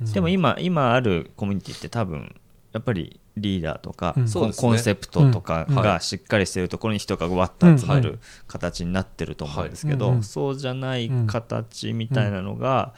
[0.02, 0.12] うん。
[0.12, 2.36] でも今今あるコミュニティって多分
[2.72, 4.54] やっぱりリーダーとか、うん。
[4.54, 5.76] コンセプトとかうん。
[5.76, 10.18] がしっかりしてるところに人がわっと集まうんる形になってると思うんですけど、はいうん。
[10.18, 10.24] うん。
[10.24, 12.94] そうじゃない形みたいなのが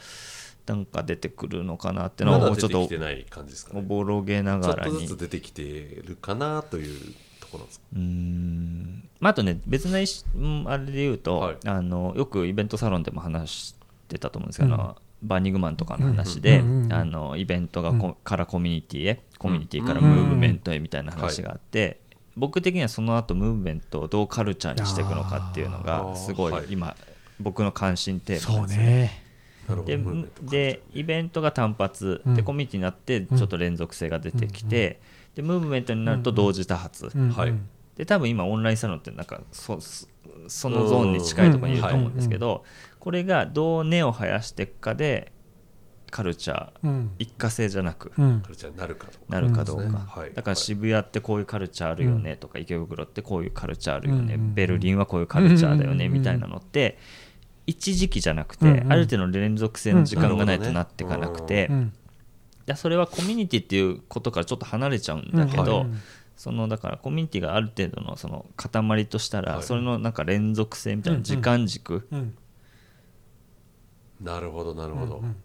[0.66, 3.80] なんか出てくるのかなっていうのまだをちょっと出てきてない感じですかね。
[3.80, 4.96] おぼろげなちょがらに。
[4.96, 7.14] っとずつ出てきてるかなという
[7.46, 7.86] ところですか？
[7.94, 9.08] うーん。
[9.20, 11.56] まあ、あとね別な一うんあれで言うと、はい。
[11.64, 13.74] あのよくイベントサロンでも話し
[14.08, 14.94] てたと思うんですけど、うん。
[15.22, 16.58] バーニングマンとかの話で、
[16.90, 18.14] あのイベントがこ、うん。
[18.22, 20.06] からコミュニティへコミュニティからうん。
[20.06, 22.00] ムーブメントへみたいな話があって、
[22.36, 26.16] 僕的にはその後ムーブメントをどうカルチャーにしていくのかっていうのあがー。
[26.16, 26.66] すごいはい。
[26.68, 26.94] 今、
[27.40, 28.82] 僕の関心テーマですよ。
[28.84, 29.25] ね。
[29.74, 29.82] ね。
[29.84, 29.98] で
[30.42, 32.34] でイベントが単発、うん。
[32.34, 35.00] でコミュニティになってちょっと連続性が出てきて、
[35.34, 37.10] でムーブメントになると同時多発、
[37.96, 40.06] で多分今オンラインサロンってなんかそそ
[40.48, 42.64] そのゾーンに近いところにいると思うんですけど、
[42.98, 45.32] これがどう根を生やしていくかで
[46.10, 48.40] カルチャーうん一過性じゃなくうん。
[48.40, 49.24] カルチャーになるかとか。
[49.28, 56.12] なるかどうか、だから渋谷ってこういうカルチャーあるよねとか、池袋ってこういうカルチャーあるよね、うんベルリンはこういうカルチャーだよね、うん。
[56.12, 56.98] みたいなのって
[57.66, 61.92] 一時期じゃなくて、うんある程度の連続性の時間がないとうんなっていかなくて、うん
[62.66, 66.00] いやそれはコミュニティっていうことからちょっと離れちゃうんだけど、うん
[66.36, 69.62] そのだからコミュニティがある程度のその塊としたら、はい。
[69.62, 72.34] それのなんか連続性みたいなうん時間軸うん
[74.20, 75.36] なるほどなるほど、うん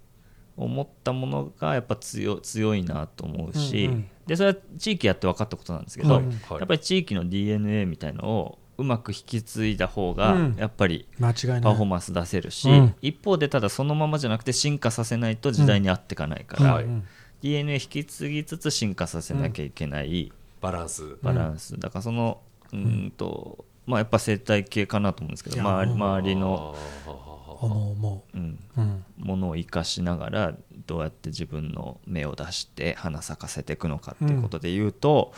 [0.58, 4.10] を持ったものがやっぱ強強いなと思うし、うんうん。
[4.28, 6.26] でそれは地域やって分かったことなんですけど、はい。
[6.26, 6.34] はい。
[6.34, 10.56] やっぱり地域の DNA みたいのをうまく引き継いだ方がうん。
[10.58, 11.62] やっぱり間違いない。
[11.62, 12.96] パフォーマンス出せるし、うん。
[13.02, 17.04] 一方でただそのままじゃなくて進化させないと時代に合っていかないから、はいうん。
[17.42, 21.18] DNA 引き継ぎつつ進化させなきゃいけないバランス。
[21.22, 22.40] バランス、だからその
[22.72, 25.96] うーんと、まあ、やっぱ生態系かなと思うんですけど周りう。
[25.96, 30.54] ん周りのあーはははは思う思うん、ものを生かしながら
[30.88, 35.32] どうやって自分の芽を出して花咲かせていくのかっていうことで言うと、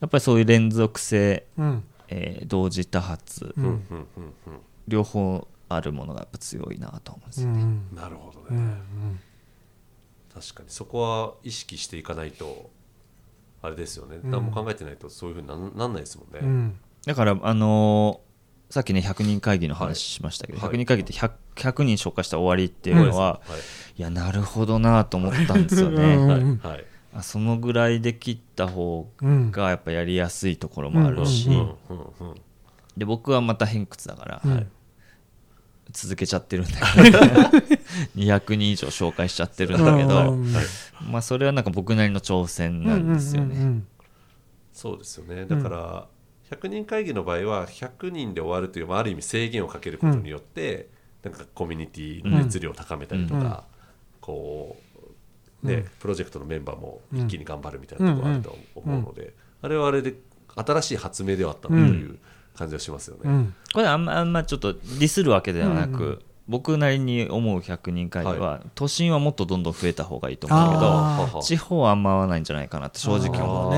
[0.00, 3.64] やっぱりそういう連続性、うんえー同時多発、うん。
[3.64, 4.60] うんうんうん。
[4.88, 7.96] 両方あるものがやっぱ強いなと思うんですよ、うんうん。
[7.96, 9.20] なるほどね、うん
[10.32, 12.68] 確かにそこは意識していかないと
[13.62, 14.30] あれですよね、うん。
[14.30, 16.46] 何も考えてないとそういうふうになんなんないですもんね、うん。
[16.46, 18.26] うんだからあのー
[18.68, 20.70] さっきね100人会議の話しましたけど、はい。
[20.70, 23.56] 100人会議って 100, 100人紹介したら終わりっていうのは、は
[23.96, 24.00] い。
[24.00, 25.94] いやなるほどなと思ったんですようん。
[25.94, 26.40] ね、はい。
[26.40, 26.80] うんはい。
[26.80, 29.50] あそのぐらいで切った方うん。
[29.50, 32.30] がやっぱやりやすいところもあるし、うんうんうん。
[32.30, 32.34] うん
[32.96, 34.66] で僕はまた偏屈だから、うん。
[35.92, 37.18] 続けちゃってるんだけど。
[38.16, 40.52] 200人以上紹介しちゃってるんだけど、うん。
[41.10, 43.86] まあそれはなんか僕なりの挑戦なんですよね、うんうん
[44.72, 45.46] そうですよね。
[45.46, 46.06] だから、
[46.50, 50.90] 100人会議の場合は100人で終わるという、まあ、ある意味制限をかけることによって、
[51.22, 53.54] なんかコミュニティの熱量を高めたりとか、うん。
[54.20, 54.85] こう
[55.66, 55.84] ね、うん。
[56.00, 60.14] プロジェクトのメンバーも一気に頑張るみたいなところがあると思うので、あれはあれで
[60.54, 62.18] 新しい発明ではあったなという
[62.54, 63.22] 感じはしますよね。
[63.24, 63.32] うん。
[63.32, 73.70] うんこれあんまあんまちょっとディスるわけではなく、僕なりに思う100人会議は、都心はもっとどんどん増えた方がいいと思うけど地方はあんま合わないんじゃないかなって正直思う。
[73.72, 73.76] ね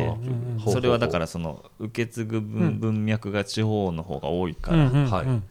[0.00, 0.20] であー。
[0.20, 5.44] うんうんそれはだからその受け継ぐ文文脈が地方の方が多いから,、うんうんはいうん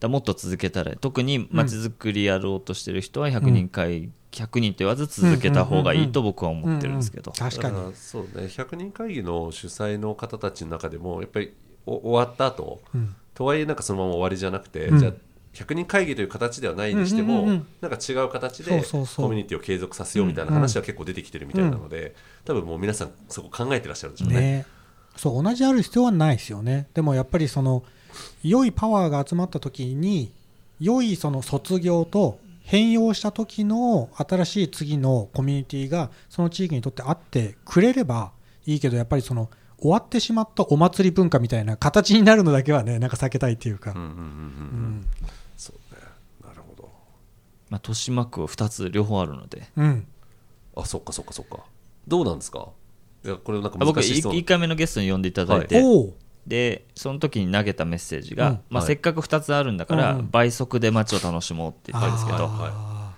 [0.00, 7.94] だもっと続けたら特にまちづくりやろうとしてる人は100人会、100人と言わず続けた方がいいと僕は思ってるんですけど、確かに。
[7.94, 11.54] そうね100人会議の主催の方たちの中でもやっぱり
[11.86, 13.14] お終わった後、うん。
[13.34, 14.98] とはいえなんかそのまま終わりじゃなくて、うん。
[14.98, 15.12] じゃあ
[15.54, 17.66] 100人会議という形ではないにしても、うんうんうんうん。
[17.80, 24.40] なんか違う形でコミュニティを継続させようみたいな話は結構出てきてるみたいなので、多分もう皆さんそこ考えてらっしゃるんでしょうね。
[24.40, 24.66] ね。
[25.16, 26.88] そう同じある必要はないですよね。
[26.92, 27.84] でもやっぱりその
[28.42, 30.32] 良いパワーが集まった時に
[30.80, 38.32] 良いその卒業と変容した時の新しい次のコミュニティがその地域にとってあってくれれば
[38.66, 43.92] いいけどやっぱりその終わってしまったお祭り文化みたいな形になるのだけはね なんか避けたいっていうか。
[43.94, 44.26] うんうんうんうんううん。
[45.00, 45.06] ん
[45.58, 46.00] そうね。
[46.42, 46.90] なるほど。
[47.68, 49.68] まあ、豊島区は2つ両方あるので。
[49.76, 50.06] うん。
[50.76, 51.58] あそっかそっかそっか。
[52.08, 52.68] どうなんですか？
[53.24, 54.32] いやこれなんかあ僕難しそう。
[54.32, 56.14] 1, 回目のゲストに呼んでいただいて、おお
[56.46, 58.60] でその時に投げたメッセージが、うん。
[58.70, 58.86] まあ、はい。
[58.86, 60.30] せっかく2つあるんだから、うんうん。
[60.30, 63.14] 倍速で街を楽しもうって言ったんですけど、はいあ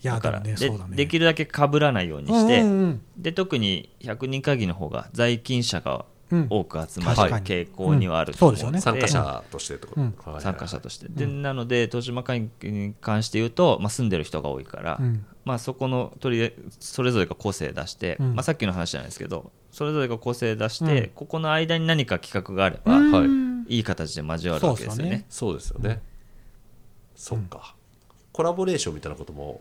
[0.00, 0.04] ー。
[0.04, 0.96] いやだからでねそうだね。
[0.96, 6.04] できるだけ被らないようにして、うんうんで特に100人会議の方が在勤者がうん
[6.50, 8.80] 多く集まる傾向にはあると思うので、うん。
[8.80, 9.20] そうですよね。
[9.20, 10.06] 参加者としてってこと、うん。
[10.06, 10.14] はい。
[10.16, 15.26] はいはい参加者として、でなので豊島会議に関して言うと、まあ、住んでる人が多いから、うん。
[15.44, 18.34] まあ、そこのとりそれぞれが個性出して、うん。
[18.34, 21.10] まあ、さっきの話じゃないですけどそれぞれが個性出して、うん。
[21.14, 23.12] ここの間に何か企画があれば、うん。
[23.12, 25.26] はいいい形で交わるわけですよね。
[25.28, 26.00] そうですよね、
[27.16, 27.74] そっか。
[28.32, 29.60] コラボレーションみたいなことも？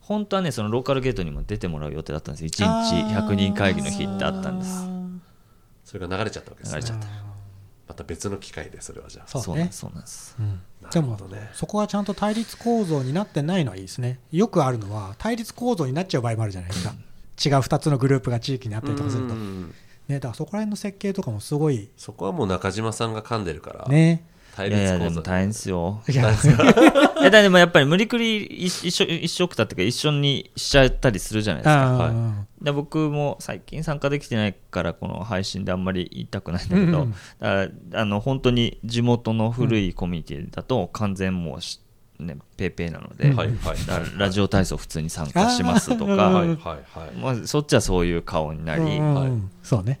[0.00, 3.26] 本当はねそのローカルゲートにも出てもらう予定だったんです1日あー。
[3.26, 4.93] 100人会議の日ってあったんです
[5.94, 6.80] それが流れちゃったわけですね。
[6.80, 7.06] 流れちゃった。
[7.86, 9.28] また別の機会でそれはじゃあ。
[9.28, 9.60] そうね。
[9.60, 10.36] なんですそうなんです。
[10.40, 10.60] うん。
[10.82, 11.36] なでもるほど。
[11.36, 14.18] ねそこがちゃんと対立構造になってないのはいいですね。
[14.32, 16.94] よくあるのは対立構造になっちゃう場合もあるじゃないですか。
[17.44, 19.74] 違う2つのグループが地域にあったりとかすると、うね、ん。
[20.08, 21.88] だからそこら辺の設計とかもすごい。
[21.96, 24.24] そこはもう中島さんが噛んでるから、ね
[24.54, 25.20] 対いやいやで立構造。
[25.20, 26.02] も大変で すよ。
[26.08, 31.92] いやいやでもやっぱり無理くり一一緒一緒くたっていうか一緒にしちゃったりするじゃないですか。
[31.92, 32.10] は
[32.60, 32.64] い。
[32.64, 41.80] で僕も最近参加できてないからこの配信であんまり言いたくないんだけど、うんだからあの本当に地元の古いコミュニティだと完全もうし、
[42.18, 43.50] ね、ペーペーなので、うんはい。
[44.16, 47.16] ラジオ体操普通に参加しますとか、 はいはいはい。
[47.20, 49.32] まあ、そっちはそういう顔になり、うんうんはい。
[49.62, 50.00] そうね。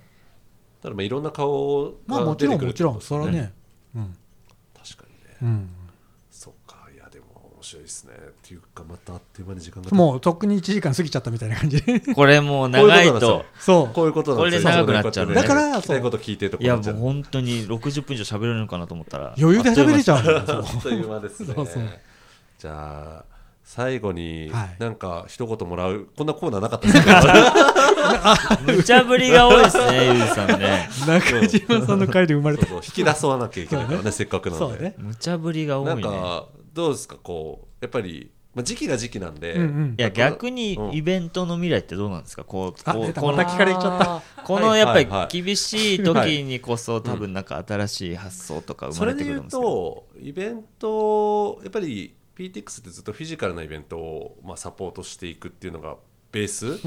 [0.82, 3.52] ただまあいろんな顔まあもちが出てくるろんもちろんってことですそれはね。
[3.96, 4.16] うん
[5.44, 5.68] うん。
[6.30, 8.12] そっかいやでも面白いですね。
[8.14, 12.00] っていうかまたあっという間に時間がもうとっくに1時間過ぎちゃったみたいな感じで。
[12.00, 13.44] これもう長いと。
[13.58, 14.06] そうこう。
[14.06, 14.70] いうことなんですよ。
[14.70, 15.34] これで長くなっちゃうね。
[15.34, 20.18] だから聞きたいこと聞いてるとこいやもう本当に60分以上喋れるのかなと思ったら余裕で喋れちゃう。
[20.18, 21.54] あっという間ですね。
[21.54, 21.82] そうそう。
[22.58, 23.33] じゃあ
[23.64, 24.76] 最後にはい。
[24.78, 26.06] なんか一言もらう。
[26.16, 27.16] こんなコーナーなかったですけど
[28.76, 30.88] 無茶ぶりが多いですね ゆうじさんね。
[31.06, 32.66] 中島さんの回で生まれた。
[32.66, 34.74] そうそう引き出そうなきゃいけないからね せっかくなので。
[34.76, 34.94] そうね。
[34.98, 39.54] 無茶ぶりが多ないんねかどうですかこうやっぱりまあ時期が時期なんで。
[39.54, 39.94] うんうん。
[39.98, 40.94] いや逆にうん。
[40.94, 42.44] イベントの未来ってどうなんですか？
[42.44, 45.20] こうあこうこのこのやっぱりはいはい。
[45.22, 49.70] はい厳しい時にこそ多分なんか新しい発想とか生まれそれで言うてくるんですけど。
[49.70, 55.96] とイベントやっぱり PTX ってずっとフィジカルなイベントをまあサポートしていくっていうのが
[56.32, 56.80] ベース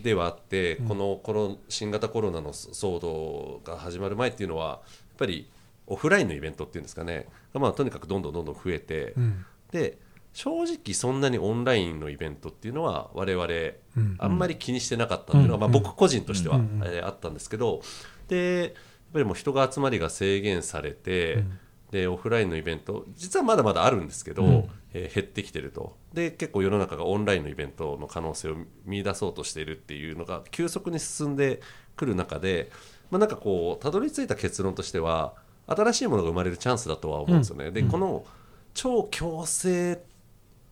[0.00, 4.78] ではあって、このコロ新型コロナの騒動が始まる前っていうのはやっ
[5.18, 5.50] ぱり
[5.88, 9.44] オフラインのイベントっていうんですかね、まあ、とにかくどんどんどんどん増えて、うん。
[9.72, 9.98] で
[10.32, 14.16] 正直そんなにオンラインのイベントっていうのは我々うん。
[14.18, 15.60] あんまり気にしてなかったっていうのが、うん。
[15.60, 16.80] まあ、僕個人としては、うん。
[16.84, 17.82] えーあったんですけど
[18.28, 18.72] でやっ
[19.12, 21.58] ぱりもう人が集まりが制限されて、うん。
[21.90, 25.96] でオフラインのイベント実はまだまだあるんですけど、うんえー減ってきてると。
[26.14, 28.56] で結構世の中がオンラインのイベントの可能性を
[28.86, 31.60] 見出そうとしているっていうのが急速に進んで
[31.96, 32.70] くる中で、
[33.10, 35.34] まあ、なんかこうたどり着いた結論としては
[35.66, 37.70] 新しいものが生まれるチャンスだとは思うんですよね。
[37.70, 38.24] でこの
[38.72, 40.02] 超強制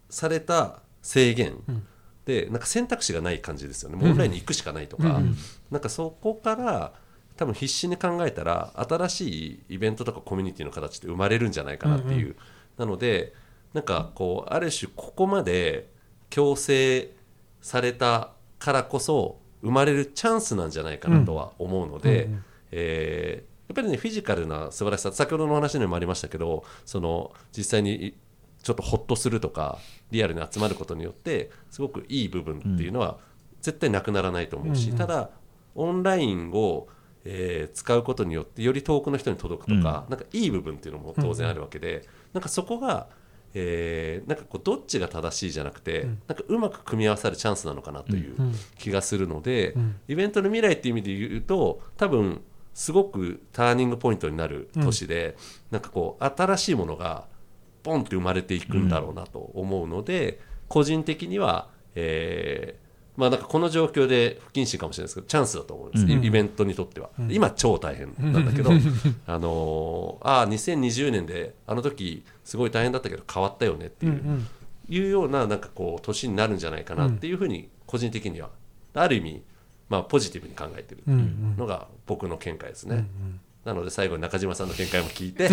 [0.08, 1.86] された制限、ん。
[2.24, 3.96] でなんか選択肢がない感じですよね。
[3.96, 5.36] もうオンラインに行くしかないとか、うん
[5.70, 6.92] なんかそこから
[7.36, 12.36] 多分必死に考えたら新しいイベントとかコミュニティの形って生まれるんじゃないかなっていう、
[12.76, 13.34] なので
[13.74, 15.88] なんかこうある種ここまで
[16.30, 17.14] 強制
[17.60, 28.14] されたからこそ生まれるチャンスなんじゃないかなとは思うので、うんうんえーやっぱりねフィジカルな素晴らしさ先ほどの話にもありましたけどその実際に
[28.62, 29.78] ちょっとホッとするとか
[30.10, 33.16] リアルに集まることによってすごくいい部分っていうのは
[33.62, 34.98] 絶対なくならないと思うし、うんうん。
[34.98, 35.30] ただ
[35.74, 36.88] オンラインを、
[37.24, 43.08] えー使うことによってより遠くの人に届くとか、なんかいい部分っていうのも当然あるわけで、なんかそこが、
[43.54, 46.22] えーなんかこうどっちが正しいじゃなくて、うん。
[46.28, 48.54] なんかうまく組み合わさるチャンスなのかなといううん。
[48.78, 49.96] 気がするので、うん。
[50.08, 52.42] イベントの未来っていう意味で言うと多分
[52.74, 55.36] すごくターニングポイントになる年で、
[55.70, 57.26] なんかこう新しいものが
[57.82, 62.81] ポンって生まれていくんだろうなと思うので、個人的には、えー
[63.16, 66.10] まあ、なんかこの状況で不謹慎かもしれないですけどチャンスだと思います、うん。
[66.24, 67.32] イイベントにとっては、うん。
[67.32, 68.70] 今超大変なんだけど、
[69.26, 74.46] あのーああ2020年であの時すごい大変だったけど変わったよねっていう,、うんうん。
[74.88, 78.50] いうようななんかこう年になるんじゃないかなっていうふうに個人的には
[78.94, 79.42] ある意味、
[79.88, 83.06] まあ、ポジティブに考えてるっていうのが僕の見解ですね、
[83.64, 85.48] なので最後に中島さんの見解も聞いて、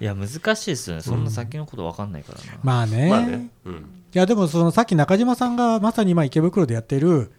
[0.00, 1.02] いや難しいですよね。
[1.02, 7.32] そんな先のこと分かんないからな、まあね,、まあね、うん、いやでもそのさっき中島さんがまさに今池袋でやってる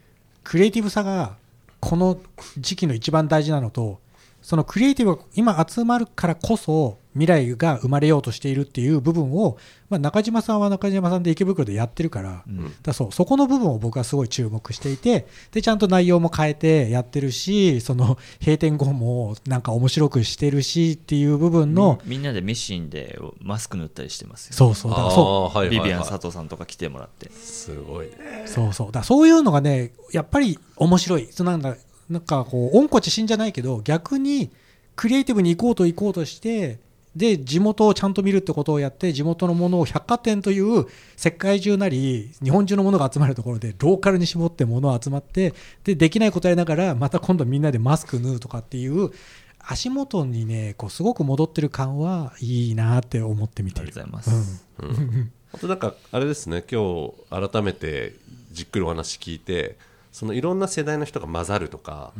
[0.43, 1.37] クリエイティブさが
[1.79, 2.19] この
[2.57, 3.99] 時期の一番大事なのと
[4.41, 9.57] そのクリエイティブが今集まるからこそ未来が生まれようとしているっていう部分を、
[9.89, 12.73] まあ、中島さんは中島さんで池袋でやってるから,、うん。
[12.81, 25.57] だそうそこの部分を僕はすごい注目していてでちゃんと内容も変えてやってるしその閉店後もなんか面白くしてるしっていう部分の、みんなでミシンでマスク塗ったりしてますよそうそうそう。
[25.57, 25.85] はいはいはい。
[25.85, 27.29] ビビアン佐藤さんとか来てもらって。
[27.31, 28.43] すごいね。
[28.45, 28.91] そうそう。
[28.91, 31.27] だそういうのがねやっぱり面白い。
[31.31, 31.75] そうなんだ
[32.09, 34.49] なんかこう温故知新じゃないけど逆に
[34.95, 36.79] クリエイティブに行こうと行こうとして
[37.17, 40.85] で地元をちゃんと見るってことをやって地元のものを百貨店という
[41.15, 45.53] 世界中なり日本中のものが集まるところでローカルに絞ってものを集まって
[45.83, 49.11] でできないことやりながらまた今度みんなでマスク縫うとかっていう
[49.59, 53.87] 足元にねこうすごく戻ってる感はいいなって思って見てる。
[53.87, 55.31] ありがとうございます、うん。
[55.53, 57.11] あとなんかあれですね今
[57.41, 58.13] 日改めて
[58.51, 59.77] じっくりお話聞いて
[60.11, 62.11] そのいろんな世代の人が混ざるとか、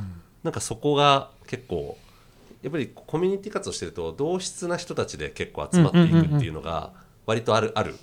[0.44, 1.98] なんかそこが結構
[2.62, 6.94] やっぱりコミュニティ活動してると同質な人たちで結構集まっていくっていうのが
[7.26, 8.00] 割とあるあるん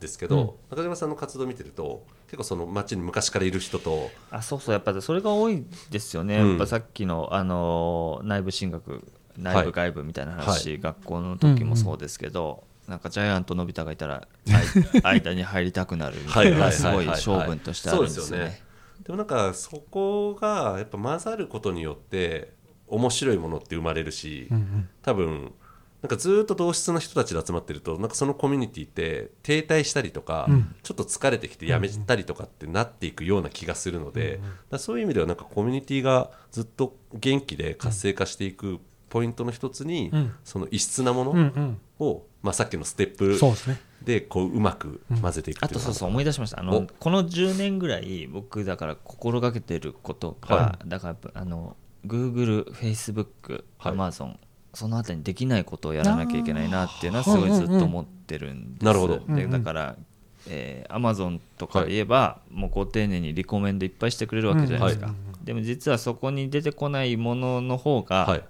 [0.00, 6.48] ですけど、中島さんの活動を見てると結構その街に昔からいる人とあそうそうやっぱりそれが多いですよね、うん。
[6.50, 9.06] やっぱさっきの、あのー内部進学
[9.36, 9.66] 内はい。
[9.66, 14.26] 部外部みたいな話、は学校の時もそうですけど、なんかジャイアントのび太がいたら
[15.02, 18.62] 間に入りたくなるみたいなすごい性分としてあるんですよね。
[19.04, 22.52] でもなんかそこがやっぱ混ざることによって
[22.92, 24.88] 面白いものって生まれるし、うんうん。
[25.02, 25.52] 多分
[26.02, 30.74] なんかずっと同質な人たちで集まってるとなんかそのコミュニティって停滞したりとか、うん。
[30.82, 40.34] ちょっと疲れてきてやめたりとかってなっていくような気がするので、だからそういう意味ではなんかコミュニティがずっと元気で活性化していくポイントの一つに、うん。
[40.44, 41.80] その異質なもうんうのん。
[42.00, 43.38] を、まあ、さっきのステップ
[44.04, 46.60] でこううまく混ぜていくっていうのがあとそうそう思い出しました。
[46.60, 46.80] あお。
[46.80, 51.76] のこの10年ぐらい僕だから心がけてることが、はだからあの
[52.06, 53.92] Google、Facebook、はい。
[53.94, 54.36] Amazon
[54.74, 59.20] そのあたりにできないことをやらなきゃいけないなっていうのはすごいずっと思ってるんです、なるほど。
[59.28, 59.96] でだから、
[60.48, 68.44] えー、Amazon とかで言えば、もうご丁寧にリコメンドいっぱいしてくれるわけじゃないですか、うんでも実はそこに出てこないものの方が、はい。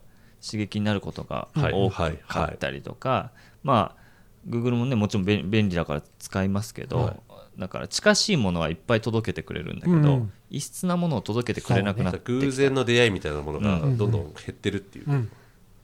[0.45, 2.11] 刺激になることがはい多か
[2.53, 3.31] ったりとか、
[3.63, 4.03] まあ
[4.49, 7.32] Google もねもちろん便便利だから使いますけど、はい
[7.63, 10.33] だから近しいものはいっぱい届けてくれるんだけど、うん。
[10.51, 12.33] 異質なものを届けてくれなくなってきた。
[12.33, 13.97] 偶然の出会いみたいなものがうん。
[13.97, 15.31] どんどん減ってるっていう、うん。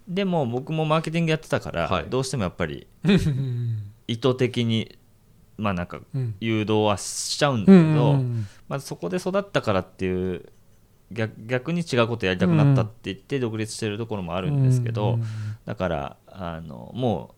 [0.08, 2.06] でも僕もマーケティングやってたから、はい。
[2.08, 3.92] どうしてもやっぱりうん。
[4.08, 4.98] 意図的に
[5.56, 8.46] まあなんかうん誘導はしちゃうんだうけど、んうん。
[8.68, 10.46] まあ、そこで育ったからっていう
[11.12, 15.24] 逆逆に違うことやりたくなったって言って独立してるところもあるんですけど、うん。
[15.64, 17.37] だからあのもう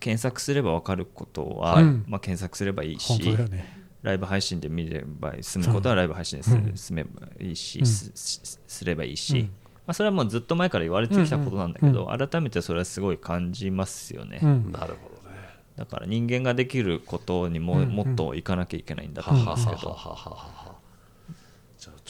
[0.00, 2.04] 検索すれば分かることは、うん。
[2.08, 3.80] まあ、検索すればいい本しね。
[4.02, 6.72] ライブ配信で見れば済むことはライブ配信です、うん。
[6.74, 7.86] 済めばいいし、うん。
[7.86, 9.46] すればいいし、うん。
[9.46, 9.50] ま
[9.88, 14.72] あ、それはもうずっと前から言われてきたことなんだけど、うん改めてそれはすごい感じますよね、うん。
[14.72, 15.36] なるほどね。
[15.76, 19.96] だから人間ができることにも,、うんもっといかなきゃいけないんだとは思うんですけど、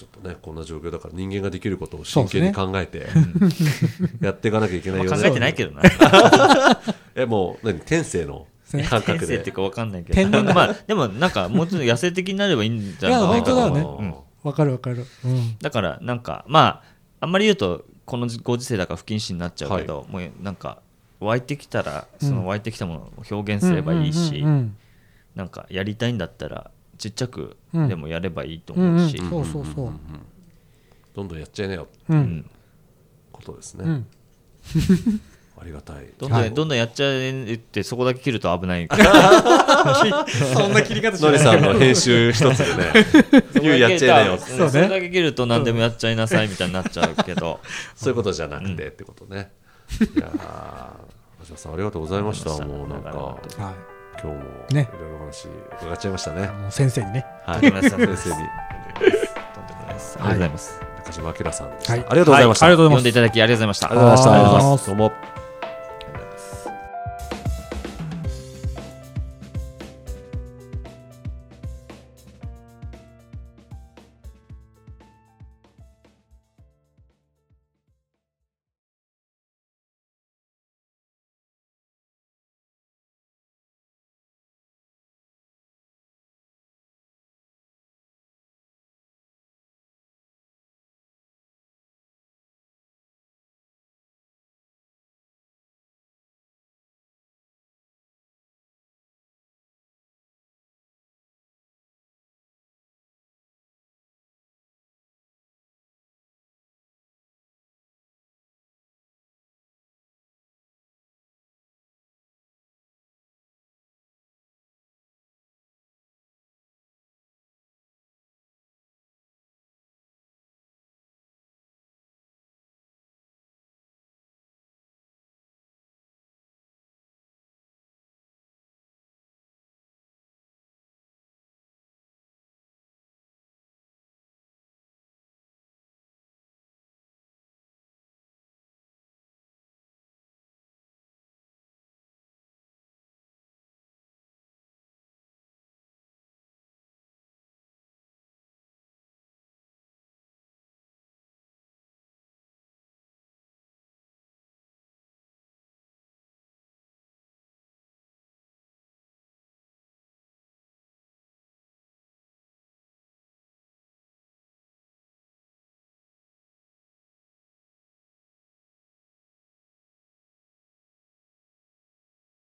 [0.01, 3.07] ちょっとねこんな状況だから人間ができることを真剣に考えて、
[4.25, 5.83] やっていかなきゃいけないよねまあ考えてないけどな。
[7.15, 7.81] えもう何？
[7.81, 9.37] 天性の感先覚で。
[9.37, 13.81] 生っていうか分かんないけど、まあ、でもなんかもうちょっと野生的になればいいんじゃないかいや本当だよね。
[13.81, 14.15] うん。
[14.43, 15.05] わかるわかる。
[15.23, 15.59] うん。
[15.61, 16.83] だからなんかまあ
[17.21, 20.81] あんまり言うとこのご時世だから不謹慎になっちゃうけど、もうなんか
[21.19, 24.43] 湧いてきたらその湧いてきたものを表現すればいいし、
[25.35, 26.71] なんかやりたいんだったら
[27.01, 27.89] ちっちゃくうん。
[27.89, 29.93] でもやればいいとうんうん思うし、そうそうそう。
[31.15, 32.21] どんどんやっちゃいなよううん。
[32.21, 32.51] ん
[33.33, 34.07] ことですね、うん。
[35.61, 36.07] ありがたい。
[36.19, 36.53] どんどん、はい。
[36.53, 38.89] どんどんやっちゃえってそこだけ切ると危ない。
[40.55, 42.93] そんな切り方しのりさんの編集一つでね
[43.61, 44.45] 言うやっちゃいなよって。
[44.45, 47.61] そねそれだけ切ると何でもやっちゃいなさいみたいになっちゃうけど。
[47.95, 49.53] そういうことじゃなくてってことね、
[50.01, 50.31] いやー
[51.41, 52.51] 橋本さんありがとうござざいました。
[52.65, 53.11] もうなんか。
[53.11, 53.39] は
[54.23, 54.35] 今日も
[54.71, 54.89] ね。
[54.93, 55.49] いろいろ話
[55.81, 56.45] 伺っちゃいましたね。
[56.45, 57.27] いもう先生にね。
[57.47, 57.61] はい。
[57.63, 57.91] 先生に。
[57.91, 60.19] とんでもないです。
[60.19, 62.01] ありがとうございます、中島明さんでした、はい。
[62.01, 62.75] ありがとうございました、はい。
[62.75, 63.87] ありがとうございます読んでいただきありがとうございました。
[63.87, 65.30] ありがとうございましたありがとうございますどうも